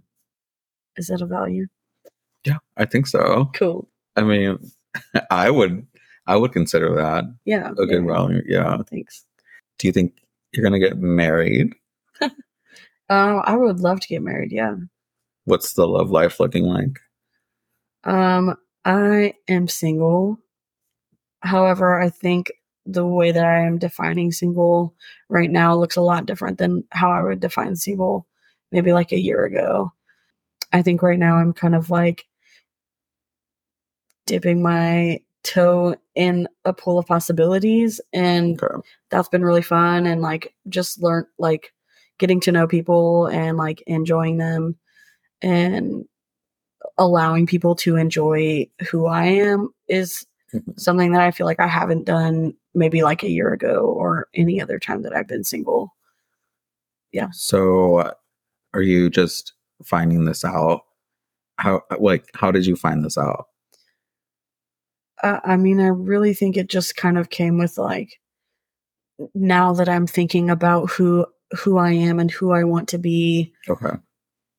Is 0.97 1.07
that 1.07 1.21
a 1.21 1.25
value? 1.25 1.67
Yeah, 2.45 2.59
I 2.77 2.85
think 2.85 3.07
so. 3.07 3.49
Cool. 3.55 3.87
I 4.15 4.23
mean, 4.23 4.57
I 5.31 5.49
would, 5.49 5.85
I 6.27 6.35
would 6.35 6.51
consider 6.53 6.95
that 6.95 7.25
Yeah. 7.45 7.71
a 7.71 7.85
good 7.85 8.05
yeah. 8.05 8.39
Yeah. 8.45 8.77
Thanks. 8.89 9.25
Do 9.77 9.87
you 9.87 9.93
think 9.93 10.13
you're 10.53 10.63
gonna 10.63 10.79
get 10.79 10.97
married? 10.97 11.73
Uh, 13.07 13.39
I 13.45 13.55
would 13.55 13.81
love 13.81 13.99
to 13.99 14.07
get 14.07 14.23
married. 14.23 14.51
Yeah. 14.51 14.75
What's 15.43 15.73
the 15.73 15.87
love 15.87 16.09
life 16.09 16.39
looking 16.39 16.63
like? 16.65 16.99
Um, 18.03 18.55
I 18.83 19.35
am 19.47 19.67
single. 19.67 20.39
However, 21.41 22.01
I 22.01 22.09
think 22.09 22.51
the 22.87 23.05
way 23.05 23.31
that 23.31 23.45
I 23.45 23.59
am 23.59 23.77
defining 23.77 24.31
single 24.31 24.95
right 25.29 25.51
now 25.51 25.75
looks 25.75 25.95
a 25.95 26.01
lot 26.01 26.25
different 26.25 26.57
than 26.57 26.83
how 26.91 27.11
I 27.11 27.21
would 27.21 27.39
define 27.39 27.75
single 27.75 28.25
maybe 28.71 28.91
like 28.91 29.11
a 29.11 29.19
year 29.21 29.43
ago. 29.45 29.91
I 30.73 30.81
think 30.81 31.03
right 31.03 31.19
now 31.19 31.35
I'm 31.35 31.53
kind 31.53 31.75
of 31.75 31.91
like 31.91 32.25
dipping 34.25 34.61
my 34.61 35.19
toe 35.43 35.95
in 36.15 36.47
a 36.65 36.73
pool 36.73 36.97
of 36.97 37.05
possibilities 37.05 38.01
and 38.13 38.61
Okay. 38.61 38.75
that's 39.11 39.29
been 39.29 39.43
really 39.45 39.61
fun 39.61 40.07
and 40.07 40.21
like 40.21 40.53
just 40.69 41.01
learn 41.01 41.25
like 41.37 41.71
getting 42.17 42.39
to 42.39 42.51
know 42.51 42.65
people 42.67 43.27
and 43.27 43.57
like 43.57 43.83
enjoying 43.85 44.37
them 44.37 44.75
and 45.43 46.05
allowing 46.97 47.45
people 47.45 47.75
to 47.75 47.95
enjoy 47.97 48.67
who 48.89 49.05
I 49.05 49.25
am 49.25 49.69
is 49.87 50.25
Mhm. 50.53 50.79
something 50.79 51.11
that 51.11 51.21
I 51.21 51.31
feel 51.31 51.45
like 51.45 51.59
I 51.59 51.67
haven't 51.67 52.05
done 52.05 52.53
maybe 52.73 53.03
like 53.03 53.23
a 53.23 53.29
year 53.29 53.51
ago 53.53 53.85
or 53.97 54.27
any 54.33 54.61
other 54.61 54.79
time 54.79 55.01
that 55.03 55.13
I've 55.15 55.27
been 55.27 55.43
single. 55.43 55.93
Yeah. 57.11 57.29
So, 57.31 58.13
are 58.73 58.81
you 58.81 59.09
just 59.09 59.53
finding 59.83 60.25
this 60.25 60.43
out? 60.45 60.81
How, 61.57 61.81
like, 61.99 62.25
how 62.35 62.51
did 62.51 62.65
you 62.65 62.75
find 62.75 63.03
this 63.05 63.17
out? 63.17 63.45
Uh, 65.23 65.39
I 65.43 65.57
mean, 65.57 65.79
I 65.79 65.87
really 65.87 66.33
think 66.33 66.57
it 66.57 66.67
just 66.67 66.95
kind 66.95 67.17
of 67.17 67.29
came 67.29 67.57
with 67.57 67.77
like 67.77 68.19
now 69.33 69.73
that 69.73 69.87
I'm 69.89 70.07
thinking 70.07 70.49
about 70.49 70.89
who 70.91 71.25
who 71.63 71.77
I 71.77 71.91
am 71.91 72.19
and 72.19 72.29
who 72.31 72.51
I 72.51 72.63
want 72.63 72.89
to 72.89 72.97
be 72.97 73.53
Okay. 73.69 73.95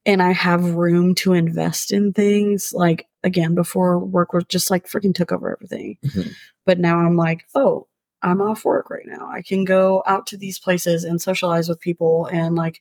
and 0.07 0.23
I 0.23 0.33
have 0.33 0.75
room 0.77 1.15
to 1.17 1.35
invest 1.35 1.93
in 1.93 2.13
things. 2.13 2.73
Like 2.73 3.07
again, 3.23 3.55
before 3.55 3.99
work 3.99 4.33
was 4.33 4.45
just 4.49 4.71
like 4.71 4.87
freaking 4.89 5.15
took 5.15 5.33
over 5.33 5.53
everything. 5.53 5.99
Mhm. 6.05 6.33
But 6.65 6.79
now 6.79 6.99
I'm 6.99 7.17
like, 7.17 7.45
oh, 7.55 7.87
I'm 8.23 8.41
off 8.41 8.65
work 8.65 8.89
right 8.89 9.07
now. 9.07 9.29
I 9.31 9.43
can 9.43 9.65
go 9.65 10.03
out 10.07 10.27
to 10.29 10.37
these 10.39 10.59
places 10.59 11.05
and 11.05 11.21
socialize 11.21 11.69
with 11.69 11.81
people 11.81 12.27
and 12.27 12.55
like 12.57 12.81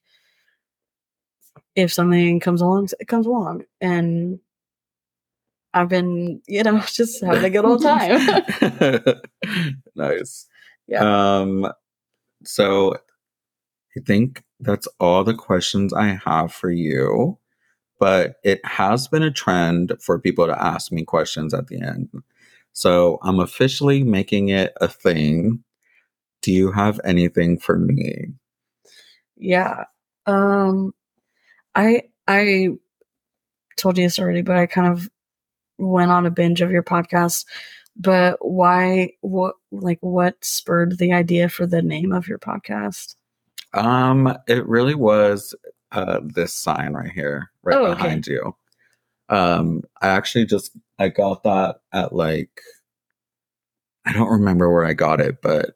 if 1.75 1.91
something 1.91 2.39
comes 2.39 2.61
along, 2.61 2.89
it 2.99 3.07
comes 3.07 3.25
along. 3.25 3.63
And 3.81 4.39
I've 5.75 5.89
been, 5.89 6.41
you 6.47 6.63
know, 6.63 6.79
just 6.87 7.23
having 7.23 7.43
a 7.43 7.49
good 7.49 7.65
old 7.65 7.83
time. 7.83 8.41
nice. 9.95 10.47
Yeah. 10.87 11.39
Um, 11.39 11.71
so 12.43 12.95
I 13.97 13.99
think 14.05 14.43
that's 14.59 14.87
all 14.99 15.23
the 15.23 15.33
questions 15.35 15.93
I 15.93 16.19
have 16.25 16.53
for 16.53 16.71
you. 16.71 17.37
But 17.99 18.35
it 18.43 18.65
has 18.65 19.07
been 19.07 19.23
a 19.23 19.31
trend 19.31 19.93
for 20.01 20.19
people 20.19 20.47
to 20.47 20.63
ask 20.63 20.91
me 20.91 21.03
questions 21.03 21.53
at 21.53 21.67
the 21.67 21.81
end. 21.81 22.09
So 22.73 23.19
I'm 23.21 23.39
officially 23.39 24.03
making 24.03 24.49
it 24.49 24.73
a 24.81 24.87
thing. 24.87 25.63
Do 26.41 26.51
you 26.51 26.71
have 26.71 26.99
anything 27.03 27.59
for 27.59 27.77
me? 27.77 28.33
yeah. 29.37 29.85
Um 30.25 30.93
I 31.73 32.03
I 32.27 32.69
told 33.77 33.97
you 33.97 34.05
this 34.05 34.19
already, 34.19 34.41
but 34.41 34.57
I 34.57 34.65
kind 34.65 34.91
of 34.91 35.09
went 35.77 36.11
on 36.11 36.25
a 36.25 36.31
binge 36.31 36.61
of 36.61 36.71
your 36.71 36.83
podcast. 36.83 37.45
But 37.97 38.37
why 38.41 39.11
what 39.21 39.55
like 39.71 39.99
what 40.01 40.43
spurred 40.43 40.97
the 40.97 41.13
idea 41.13 41.47
for 41.49 41.65
the 41.65 41.81
name 41.81 42.11
of 42.11 42.27
your 42.27 42.39
podcast? 42.39 43.15
Um, 43.73 44.35
it 44.47 44.67
really 44.67 44.95
was 44.95 45.55
uh 45.91 46.19
this 46.23 46.53
sign 46.53 46.93
right 46.93 47.11
here, 47.11 47.51
right 47.63 47.77
Oh, 47.77 47.85
okay. 47.87 48.03
behind 48.03 48.27
you. 48.27 48.55
Um, 49.29 49.83
I 50.01 50.09
actually 50.09 50.45
just 50.45 50.71
I 50.99 51.09
got 51.09 51.43
that 51.43 51.77
at 51.93 52.13
like 52.13 52.61
I 54.05 54.13
don't 54.13 54.29
remember 54.29 54.71
where 54.71 54.85
I 54.85 54.93
got 54.93 55.19
it, 55.19 55.41
but 55.41 55.71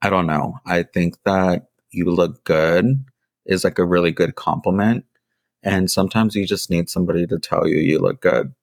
I 0.00 0.10
don't 0.10 0.26
know. 0.26 0.54
I 0.64 0.84
think 0.84 1.16
that 1.24 1.66
you 1.90 2.06
look 2.06 2.44
good 2.44 3.04
is 3.46 3.64
like 3.64 3.78
a 3.78 3.84
really 3.84 4.12
good 4.12 4.36
compliment. 4.36 5.04
And 5.62 5.90
sometimes 5.90 6.34
you 6.36 6.46
just 6.46 6.70
need 6.70 6.88
somebody 6.88 7.26
to 7.26 7.38
tell 7.38 7.66
you 7.66 7.78
you 7.78 7.98
look 7.98 8.20
good. 8.20 8.54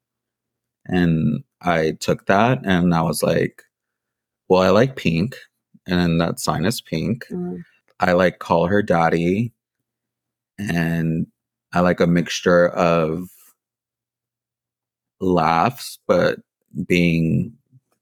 And 0.86 1.44
I 1.62 1.92
took 2.00 2.26
that 2.28 2.66
and 2.66 2.94
I 2.94 3.02
was 3.02 3.24
like, 3.24 3.64
well, 4.50 4.62
I 4.62 4.70
like 4.70 4.96
pink. 4.96 5.36
And 5.88 6.20
that 6.22 6.40
sign 6.40 6.66
is 6.66 6.82
pink. 6.82 7.26
Uh, 7.32 7.56
I 8.00 8.14
like 8.14 8.40
call 8.40 8.68
her 8.68 8.82
daddy 8.82 9.54
and 10.58 11.28
I 11.74 11.82
like 11.82 12.00
a 12.00 12.08
mixture 12.08 12.70
of 12.70 13.30
laughs 15.20 15.98
but 16.08 16.40
being 16.88 17.54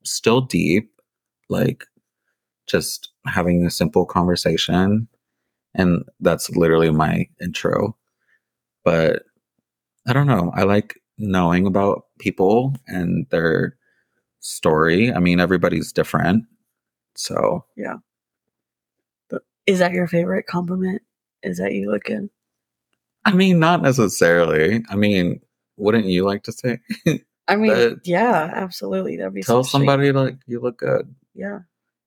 still 0.04 0.42
deep 0.42 0.90
like 1.50 1.86
just 2.68 3.12
having 3.28 3.66
a 3.66 3.72
simple 3.72 4.06
conversation 4.06 5.08
and 5.76 6.04
that's 6.20 6.50
literally 6.52 6.90
my 6.90 7.28
intro 7.42 7.96
but 8.84 9.24
I 10.08 10.14
don't 10.14 10.28
know 10.28 10.52
I 10.56 10.64
like 10.64 11.00
knowing 11.18 11.68
about 11.68 12.06
people 12.24 12.74
and 12.88 13.28
their 13.30 13.76
story 14.40 15.12
I 15.14 15.20
mean 15.20 15.40
everybody's 15.40 15.92
different 15.92 16.46
so 17.16 17.66
yeah. 17.78 17.96
is 19.66 19.80
that 19.80 19.94
your 19.94 20.08
favorite 20.08 20.46
compliment? 20.48 21.02
Is 21.44 21.58
that 21.58 21.74
you 21.74 21.92
look 21.92 22.04
good? 22.06 22.30
I 23.26 23.34
mean, 23.34 23.60
not 23.60 23.82
necessarily. 23.82 24.84
I 24.90 24.96
mean, 24.96 25.40
wouldn't 25.78 26.06
you 26.06 26.26
like 26.26 26.44
to 26.44 26.52
say? 26.52 26.80
I 27.48 27.56
mean, 27.56 27.72
That- 27.72 28.02
yeah, 28.06 28.52
absolutely. 28.54 29.18
That'd 29.18 29.34
be 29.34 29.44
Tell 29.44 29.64
so 29.64 29.68
sweet. 29.70 29.72
somebody 29.72 30.12
like 30.12 30.38
you 30.48 30.60
look 30.60 30.78
good. 30.80 31.14
Yeah. 31.34 31.60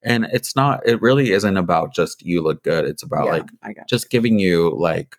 And 0.02 0.26
it's 0.32 0.54
not 0.54 0.86
it 0.86 1.00
really 1.00 1.32
isn't 1.32 1.56
about 1.56 1.94
just 1.94 2.22
you 2.22 2.42
look 2.42 2.62
good. 2.62 2.84
It's 2.84 3.02
about 3.02 3.26
yeah, 3.26 3.42
like 3.62 3.76
just 3.88 4.10
giving 4.10 4.38
you 4.38 4.70
like, 4.76 5.16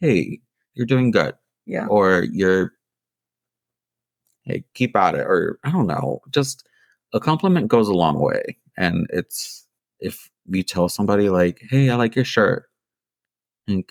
hey, 0.00 0.40
you're 0.74 0.86
doing 0.86 1.10
good. 1.10 1.34
yeah. 1.66 1.86
Or 1.86 2.24
you're 2.30 2.72
hey, 4.50 4.64
keep 4.74 4.96
at 4.96 5.14
it. 5.14 5.20
Or 5.20 5.58
I 5.64 5.70
don't 5.70 5.86
know. 5.86 6.20
Just 6.30 6.66
a 7.12 7.20
compliment 7.20 7.68
goes 7.68 7.88
a 7.88 7.94
long 7.94 8.20
way. 8.20 8.56
And 8.76 9.06
it's 9.10 9.66
if 10.00 10.30
you 10.46 10.62
tell 10.62 10.88
somebody 10.88 11.28
like, 11.28 11.62
hey, 11.68 11.90
I 11.90 11.96
like 11.96 12.16
your 12.16 12.24
shirt. 12.24 12.64
And 13.68 13.84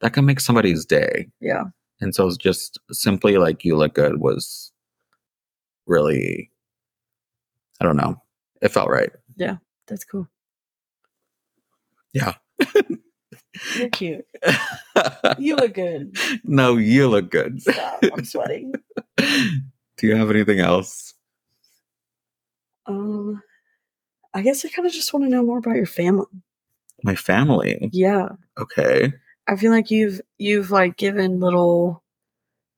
that 0.00 0.12
can 0.12 0.24
make 0.24 0.40
somebody's 0.40 0.84
day. 0.84 1.28
Yeah. 1.40 1.64
And 2.00 2.14
so 2.14 2.26
it's 2.26 2.36
just 2.36 2.78
simply 2.90 3.38
like 3.38 3.64
you 3.64 3.76
look 3.76 3.94
good 3.94 4.20
was 4.20 4.72
really 5.86 6.50
I 7.80 7.84
don't 7.84 7.96
know. 7.96 8.20
It 8.60 8.68
felt 8.68 8.88
right. 8.88 9.10
Yeah, 9.36 9.56
that's 9.88 10.04
cool. 10.04 10.28
Yeah. 12.12 12.34
You're 13.76 13.90
cute. 13.90 14.26
You 15.38 15.56
look 15.56 15.74
good. 15.74 16.16
no, 16.44 16.76
you 16.76 17.08
look 17.08 17.30
good. 17.30 17.60
Stop. 17.62 18.00
I'm 18.12 18.24
sweating. 18.24 18.72
Do 19.18 20.06
you 20.06 20.16
have 20.16 20.30
anything 20.30 20.60
else? 20.60 21.14
Um, 22.86 23.42
I 24.34 24.42
guess 24.42 24.64
I 24.64 24.68
kind 24.68 24.86
of 24.86 24.92
just 24.92 25.12
want 25.12 25.24
to 25.24 25.30
know 25.30 25.42
more 25.44 25.58
about 25.58 25.76
your 25.76 25.86
family. 25.86 26.26
My 27.04 27.14
family. 27.14 27.90
Yeah, 27.92 28.30
Okay. 28.58 29.12
I 29.48 29.56
feel 29.56 29.72
like 29.72 29.90
you've 29.90 30.20
you've 30.38 30.70
like 30.70 30.96
given 30.96 31.40
little 31.40 32.02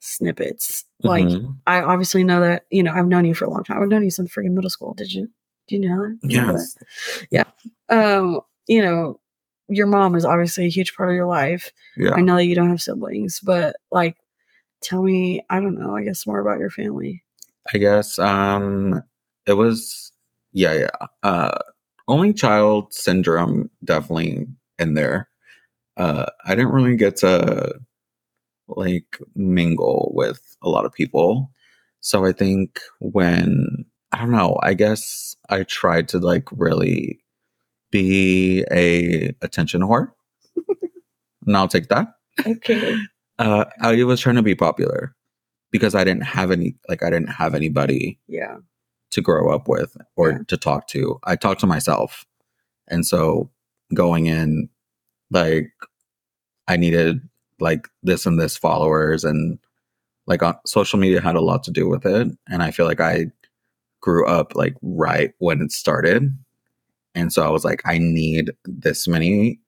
snippets. 0.01 0.85
Like 1.03 1.27
Mhm. 1.27 1.59
I 1.67 1.83
obviously 1.83 2.25
know 2.25 2.41
that 2.41 2.65
you 2.71 2.83
know 2.83 2.93
I've 2.93 3.07
known 3.07 3.27
you 3.27 3.35
for 3.35 3.45
a 3.45 3.51
long 3.51 3.65
time. 3.65 3.83
I've 3.83 3.89
known 3.89 4.03
you 4.03 4.11
since 4.11 4.33
freaking 4.35 4.53
middle 4.53 4.71
school. 4.71 4.95
Did 4.95 5.13
you? 5.13 5.29
Do 5.69 5.77
you 5.77 5.81
know 5.89 6.03
that? 6.03 6.19
You 6.23 6.41
know 6.41 6.53
yes. 6.53 6.77
that? 7.31 7.47
Um, 7.91 8.41
you 8.67 8.81
know, 8.83 9.21
your 9.69 9.87
mom 9.87 10.15
is 10.15 10.25
obviously 10.25 10.67
a 10.67 10.71
huge 10.71 10.95
part 10.95 11.09
of 11.09 11.15
your 11.15 11.27
life. 11.27 11.73
Yeah. 11.97 12.13
I 12.15 12.21
know 12.21 12.37
that 12.37 12.47
you 12.47 12.55
don't 12.55 12.71
have 12.71 12.83
siblings, 12.83 13.41
but 13.41 13.77
like, 13.91 14.17
tell 14.83 15.03
me, 15.03 15.45
I 15.51 15.61
don't 15.61 15.79
know, 15.79 15.97
I 15.97 16.05
guess 16.05 16.27
more 16.27 16.41
about 16.41 16.59
your 16.59 16.71
family. 16.71 17.23
I 17.73 17.79
guess 17.79 18.19
um 18.19 19.03
it 19.47 19.55
was 19.55 20.13
yeah, 20.53 20.75
yeah. 20.75 21.07
Uh 21.23 21.59
only 22.07 22.33
child 22.35 22.93
syndrome 22.93 23.71
definitely 23.83 24.47
in 24.79 24.95
there. 24.95 25.29
Uh 25.97 26.27
I 26.45 26.55
didn't 26.55 26.73
really 26.73 26.97
get 26.97 27.17
to 27.19 27.81
like 28.69 29.19
mingle 29.35 30.13
with 30.15 30.57
a 30.63 30.69
lot 30.69 30.85
of 30.85 30.93
people. 30.93 31.51
So 32.01 32.25
I 32.27 32.33
think 32.33 32.81
when 33.01 33.87
I 34.13 34.19
don't 34.19 34.31
know, 34.31 34.59
I 34.63 34.75
guess 34.75 35.35
I 35.49 35.63
tried 35.65 36.09
to 36.09 36.19
like 36.19 36.49
really 36.53 37.24
be 37.95 38.65
a 38.73 39.33
attention 39.43 39.81
whore. 39.83 40.11
and 41.47 41.57
I'll 41.57 41.69
take 41.69 41.89
that. 41.89 42.09
Okay. 42.47 42.97
Uh 43.39 43.65
I 43.81 44.03
was 44.05 44.21
trying 44.21 44.37
to 44.37 44.43
be 44.43 44.55
popular 44.57 45.15
because 45.71 45.95
I 45.95 46.03
didn't 46.05 46.25
have 46.25 46.51
any 46.51 46.75
like 46.89 47.03
I 47.05 47.11
didn't 47.11 47.29
have 47.31 47.55
anybody 47.55 48.19
Yeah. 48.29 48.57
to 49.13 49.21
grow 49.23 49.55
up 49.55 49.69
with 49.69 49.97
or 50.17 50.31
Yeah. 50.31 50.39
to 50.49 50.57
talk 50.57 50.89
to. 50.89 51.19
I 51.25 51.37
talked 51.37 51.61
to 51.61 51.67
myself. 51.67 52.25
And 52.89 53.07
so 53.07 53.51
going 53.95 54.27
in, 54.27 54.69
like, 55.31 55.71
I 56.69 56.77
needed 56.77 57.21
like 57.61 57.89
this 58.03 58.27
and 58.27 58.39
this 58.41 58.57
followers, 58.57 59.25
and 59.25 59.59
like 60.27 60.43
on 60.43 60.55
social 60.67 60.99
media 60.99 61.21
had 61.21 61.37
a 61.37 61.41
lot 61.41 61.63
to 61.65 61.71
do 61.71 61.89
with 61.89 62.05
it. 62.05 62.29
And 62.49 62.63
I 62.63 62.71
feel 62.73 62.87
like 62.87 63.01
I 63.01 63.27
grew 64.01 64.27
up 64.27 64.55
like 64.57 64.75
right 64.83 65.33
when 65.39 65.63
it 65.63 65.73
started. 65.73 66.37
And 67.15 67.33
so 67.33 67.45
I 67.45 67.51
was 67.51 67.65
like, 67.65 67.83
I 67.85 67.99
need 67.99 68.53
this 68.65 69.07
many 69.07 69.61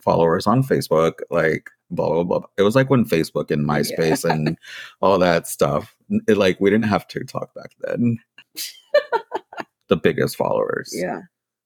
followers 0.00 0.46
on 0.46 0.62
Facebook, 0.62 1.20
like, 1.30 1.70
blah, 1.90 2.08
blah, 2.08 2.24
blah. 2.24 2.46
It 2.56 2.62
was 2.62 2.74
like 2.74 2.90
when 2.90 3.04
Facebook 3.04 3.50
and 3.50 3.66
MySpace 3.66 4.28
and 4.28 4.58
all 5.00 5.18
that 5.18 5.46
stuff, 5.46 5.94
it, 6.26 6.36
like, 6.36 6.60
we 6.60 6.70
didn't 6.70 6.86
have 6.86 7.08
TikTok 7.08 7.54
back 7.54 7.72
then 7.80 8.18
the 9.88 9.96
biggest 9.96 10.36
followers. 10.36 10.92
Yeah. 10.94 11.20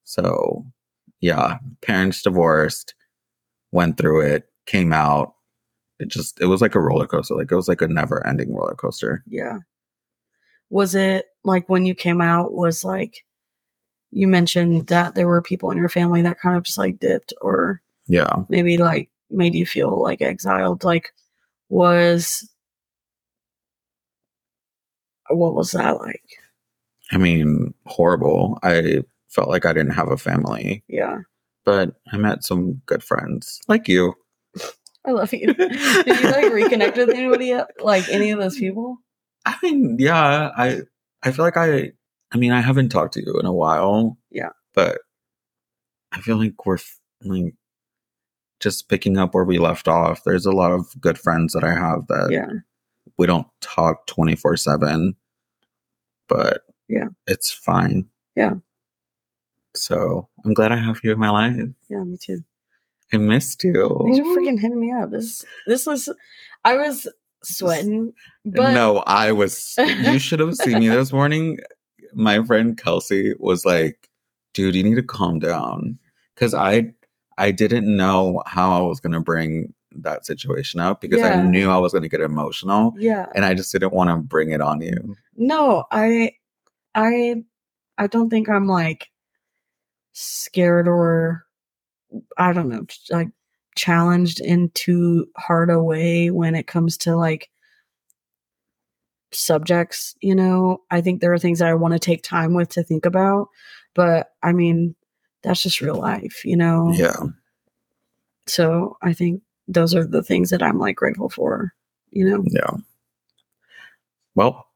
So, 0.04 0.64
yeah, 1.20 1.58
parents 1.82 2.22
divorced, 2.22 2.94
went 3.72 3.96
through 3.96 4.22
it, 4.22 4.50
came 4.66 4.92
out. 4.92 5.34
It 6.00 6.08
just, 6.08 6.40
it 6.40 6.46
was 6.46 6.62
like 6.62 6.74
a 6.74 6.80
roller 6.80 7.06
coaster. 7.06 7.34
Like, 7.34 7.52
it 7.52 7.56
was 7.56 7.68
like 7.68 7.82
a 7.82 7.88
never 7.88 8.26
ending 8.26 8.54
roller 8.54 8.74
coaster. 8.74 9.22
Yeah. 9.28 9.58
Was 10.70 10.94
it 10.94 11.26
like 11.44 11.68
when 11.68 11.84
you 11.84 11.94
came 11.94 12.20
out, 12.20 12.54
was 12.54 12.84
like, 12.84 13.24
you 14.12 14.26
mentioned 14.26 14.88
that 14.88 15.14
there 15.14 15.28
were 15.28 15.42
people 15.42 15.70
in 15.70 15.78
your 15.78 15.88
family 15.88 16.22
that 16.22 16.40
kind 16.40 16.56
of 16.56 16.62
just 16.64 16.78
like 16.78 16.98
dipped 16.98 17.32
or 17.40 17.80
Yeah. 18.08 18.44
maybe 18.48 18.76
like 18.78 19.08
made 19.30 19.54
you 19.54 19.64
feel 19.66 20.00
like 20.02 20.20
exiled? 20.22 20.82
Like, 20.84 21.12
was 21.68 22.48
what 25.28 25.54
was 25.54 25.70
that 25.72 25.98
like? 25.98 26.22
I 27.12 27.18
mean, 27.18 27.74
horrible. 27.86 28.58
I 28.62 29.02
felt 29.28 29.48
like 29.48 29.64
I 29.66 29.72
didn't 29.72 29.92
have 29.92 30.08
a 30.10 30.16
family, 30.16 30.82
Yeah. 30.88 31.18
but 31.64 31.94
I 32.12 32.16
met 32.16 32.44
some 32.44 32.82
good 32.86 33.02
friends 33.02 33.60
like 33.68 33.88
you. 33.88 34.14
I 35.06 35.12
love 35.12 35.32
you. 35.32 35.46
Did 35.54 35.70
you 35.70 36.30
like 36.30 36.52
reconnect 36.52 36.96
with 36.96 37.10
anybody? 37.10 37.58
Like 37.80 38.08
any 38.10 38.30
of 38.32 38.38
those 38.38 38.58
people? 38.58 38.98
I 39.46 39.56
mean, 39.62 39.96
yeah, 39.98 40.50
I, 40.56 40.82
I 41.22 41.30
feel 41.32 41.44
like 41.44 41.56
I, 41.56 41.92
I 42.32 42.38
mean, 42.38 42.52
I 42.52 42.60
haven't 42.60 42.90
talked 42.90 43.14
to 43.14 43.20
you 43.24 43.38
in 43.40 43.46
a 43.46 43.52
while. 43.52 44.16
Yeah. 44.30 44.50
But 44.74 44.98
I 46.12 46.20
feel 46.20 46.36
like 46.36 46.64
we're 46.66 46.78
like 47.22 47.54
just 48.60 48.88
picking 48.88 49.16
up 49.18 49.34
where 49.34 49.44
we 49.44 49.58
left 49.58 49.88
off. 49.88 50.22
There's 50.24 50.46
a 50.46 50.52
lot 50.52 50.72
of 50.72 50.86
good 51.00 51.18
friends 51.18 51.52
that 51.54 51.64
I 51.64 51.72
have 51.74 52.06
that 52.08 52.28
Yeah. 52.30 52.50
we 53.18 53.26
don't 53.26 53.46
talk 53.60 54.06
24 54.06 54.56
7, 54.56 55.16
but 56.28 56.62
Yeah. 56.88 57.08
it's 57.26 57.50
fine. 57.50 58.08
Yeah. 58.36 58.54
So 59.74 60.28
I'm 60.44 60.52
glad 60.54 60.72
I 60.72 60.76
have 60.76 61.00
you 61.02 61.12
in 61.12 61.18
my 61.18 61.30
life. 61.30 61.56
Yeah, 61.88 62.04
me 62.04 62.16
too. 62.20 62.44
I 63.12 63.16
missed 63.16 63.64
you. 63.64 63.72
For 63.74 64.38
freaking 64.40 64.58
hitting 64.60 64.80
me 64.80 64.92
up. 64.92 65.10
This 65.10 65.44
this 65.66 65.84
was 65.86 66.08
I 66.64 66.76
was 66.76 67.08
sweating, 67.42 68.12
but 68.44 68.72
no, 68.72 68.98
I 68.98 69.32
was. 69.32 69.74
You 69.78 70.18
should 70.20 70.38
have 70.40 70.54
seen 70.54 70.78
me 70.80 70.88
this 70.88 71.12
morning. 71.12 71.58
My 72.14 72.42
friend 72.44 72.76
Kelsey 72.76 73.34
was 73.38 73.64
like, 73.64 74.08
"Dude, 74.54 74.74
you 74.74 74.82
need 74.82 74.96
to 74.96 75.02
calm 75.02 75.38
down," 75.38 75.98
because 76.34 76.54
I, 76.54 76.92
I 77.38 77.50
didn't 77.50 77.94
know 77.96 78.42
how 78.46 78.72
I 78.72 78.86
was 78.86 79.00
gonna 79.00 79.20
bring 79.20 79.72
that 79.96 80.24
situation 80.24 80.80
up 80.80 81.00
because 81.00 81.20
I 81.20 81.42
knew 81.42 81.70
I 81.70 81.78
was 81.78 81.92
gonna 81.92 82.08
get 82.08 82.20
emotional, 82.20 82.94
yeah. 82.98 83.26
and 83.34 83.44
I 83.44 83.54
just 83.54 83.72
didn't 83.72 83.92
want 83.92 84.10
to 84.10 84.16
bring 84.16 84.50
it 84.50 84.60
on 84.60 84.80
you. 84.80 85.16
No, 85.36 85.84
I 85.90 86.32
I 86.94 87.44
I 87.98 88.06
don't 88.06 88.30
think 88.30 88.48
I'm 88.48 88.66
like 88.66 89.08
scared 90.12 90.88
or 90.88 91.44
I 92.36 92.52
don't 92.52 92.68
know, 92.68 92.86
like 93.10 93.28
challenged 93.76 94.40
in 94.40 94.70
too 94.70 95.26
hard 95.36 95.70
a 95.70 95.82
way 95.82 96.30
when 96.30 96.54
it 96.54 96.66
comes 96.66 96.96
to 96.98 97.16
like 97.16 97.48
subjects, 99.32 100.14
you 100.20 100.34
know. 100.34 100.80
I 100.90 101.00
think 101.00 101.20
there 101.20 101.32
are 101.32 101.38
things 101.38 101.58
that 101.60 101.68
I 101.68 101.74
want 101.74 101.92
to 101.92 101.98
take 101.98 102.22
time 102.22 102.54
with 102.54 102.68
to 102.70 102.82
think 102.82 103.04
about, 103.06 103.48
but 103.94 104.32
I 104.42 104.52
mean, 104.52 104.94
that's 105.42 105.62
just 105.62 105.80
real 105.80 105.96
life, 105.96 106.44
you 106.44 106.56
know. 106.56 106.92
Yeah, 106.94 107.16
So, 108.46 108.96
I 109.02 109.12
think 109.12 109.42
those 109.68 109.94
are 109.94 110.04
the 110.04 110.22
things 110.22 110.50
that 110.50 110.62
I'm 110.62 110.78
like 110.78 110.96
grateful 110.96 111.28
for, 111.28 111.72
you 112.10 112.28
know. 112.28 112.42
yeah. 112.48 112.76
Well, 114.34 114.66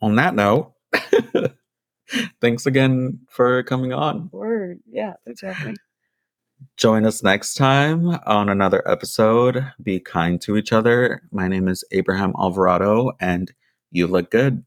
on 0.00 0.16
that 0.16 0.34
note, 0.34 0.72
thanks 2.40 2.66
again 2.66 3.20
for 3.28 3.62
coming 3.64 3.92
on. 3.92 4.28
Word. 4.32 4.80
Yeah, 4.90 5.14
exactly. 5.26 5.74
Join 6.76 7.04
us 7.06 7.22
next 7.22 7.54
time 7.54 8.18
on 8.26 8.48
another 8.48 8.86
episode. 8.88 9.64
Be 9.82 10.00
kind 10.00 10.40
to 10.42 10.56
each 10.56 10.72
other. 10.72 11.22
My 11.30 11.46
name 11.48 11.68
is 11.68 11.84
Abraham 11.92 12.32
Alvarado, 12.38 13.12
and 13.20 13.52
you 13.90 14.06
look 14.06 14.30
good. 14.30 14.64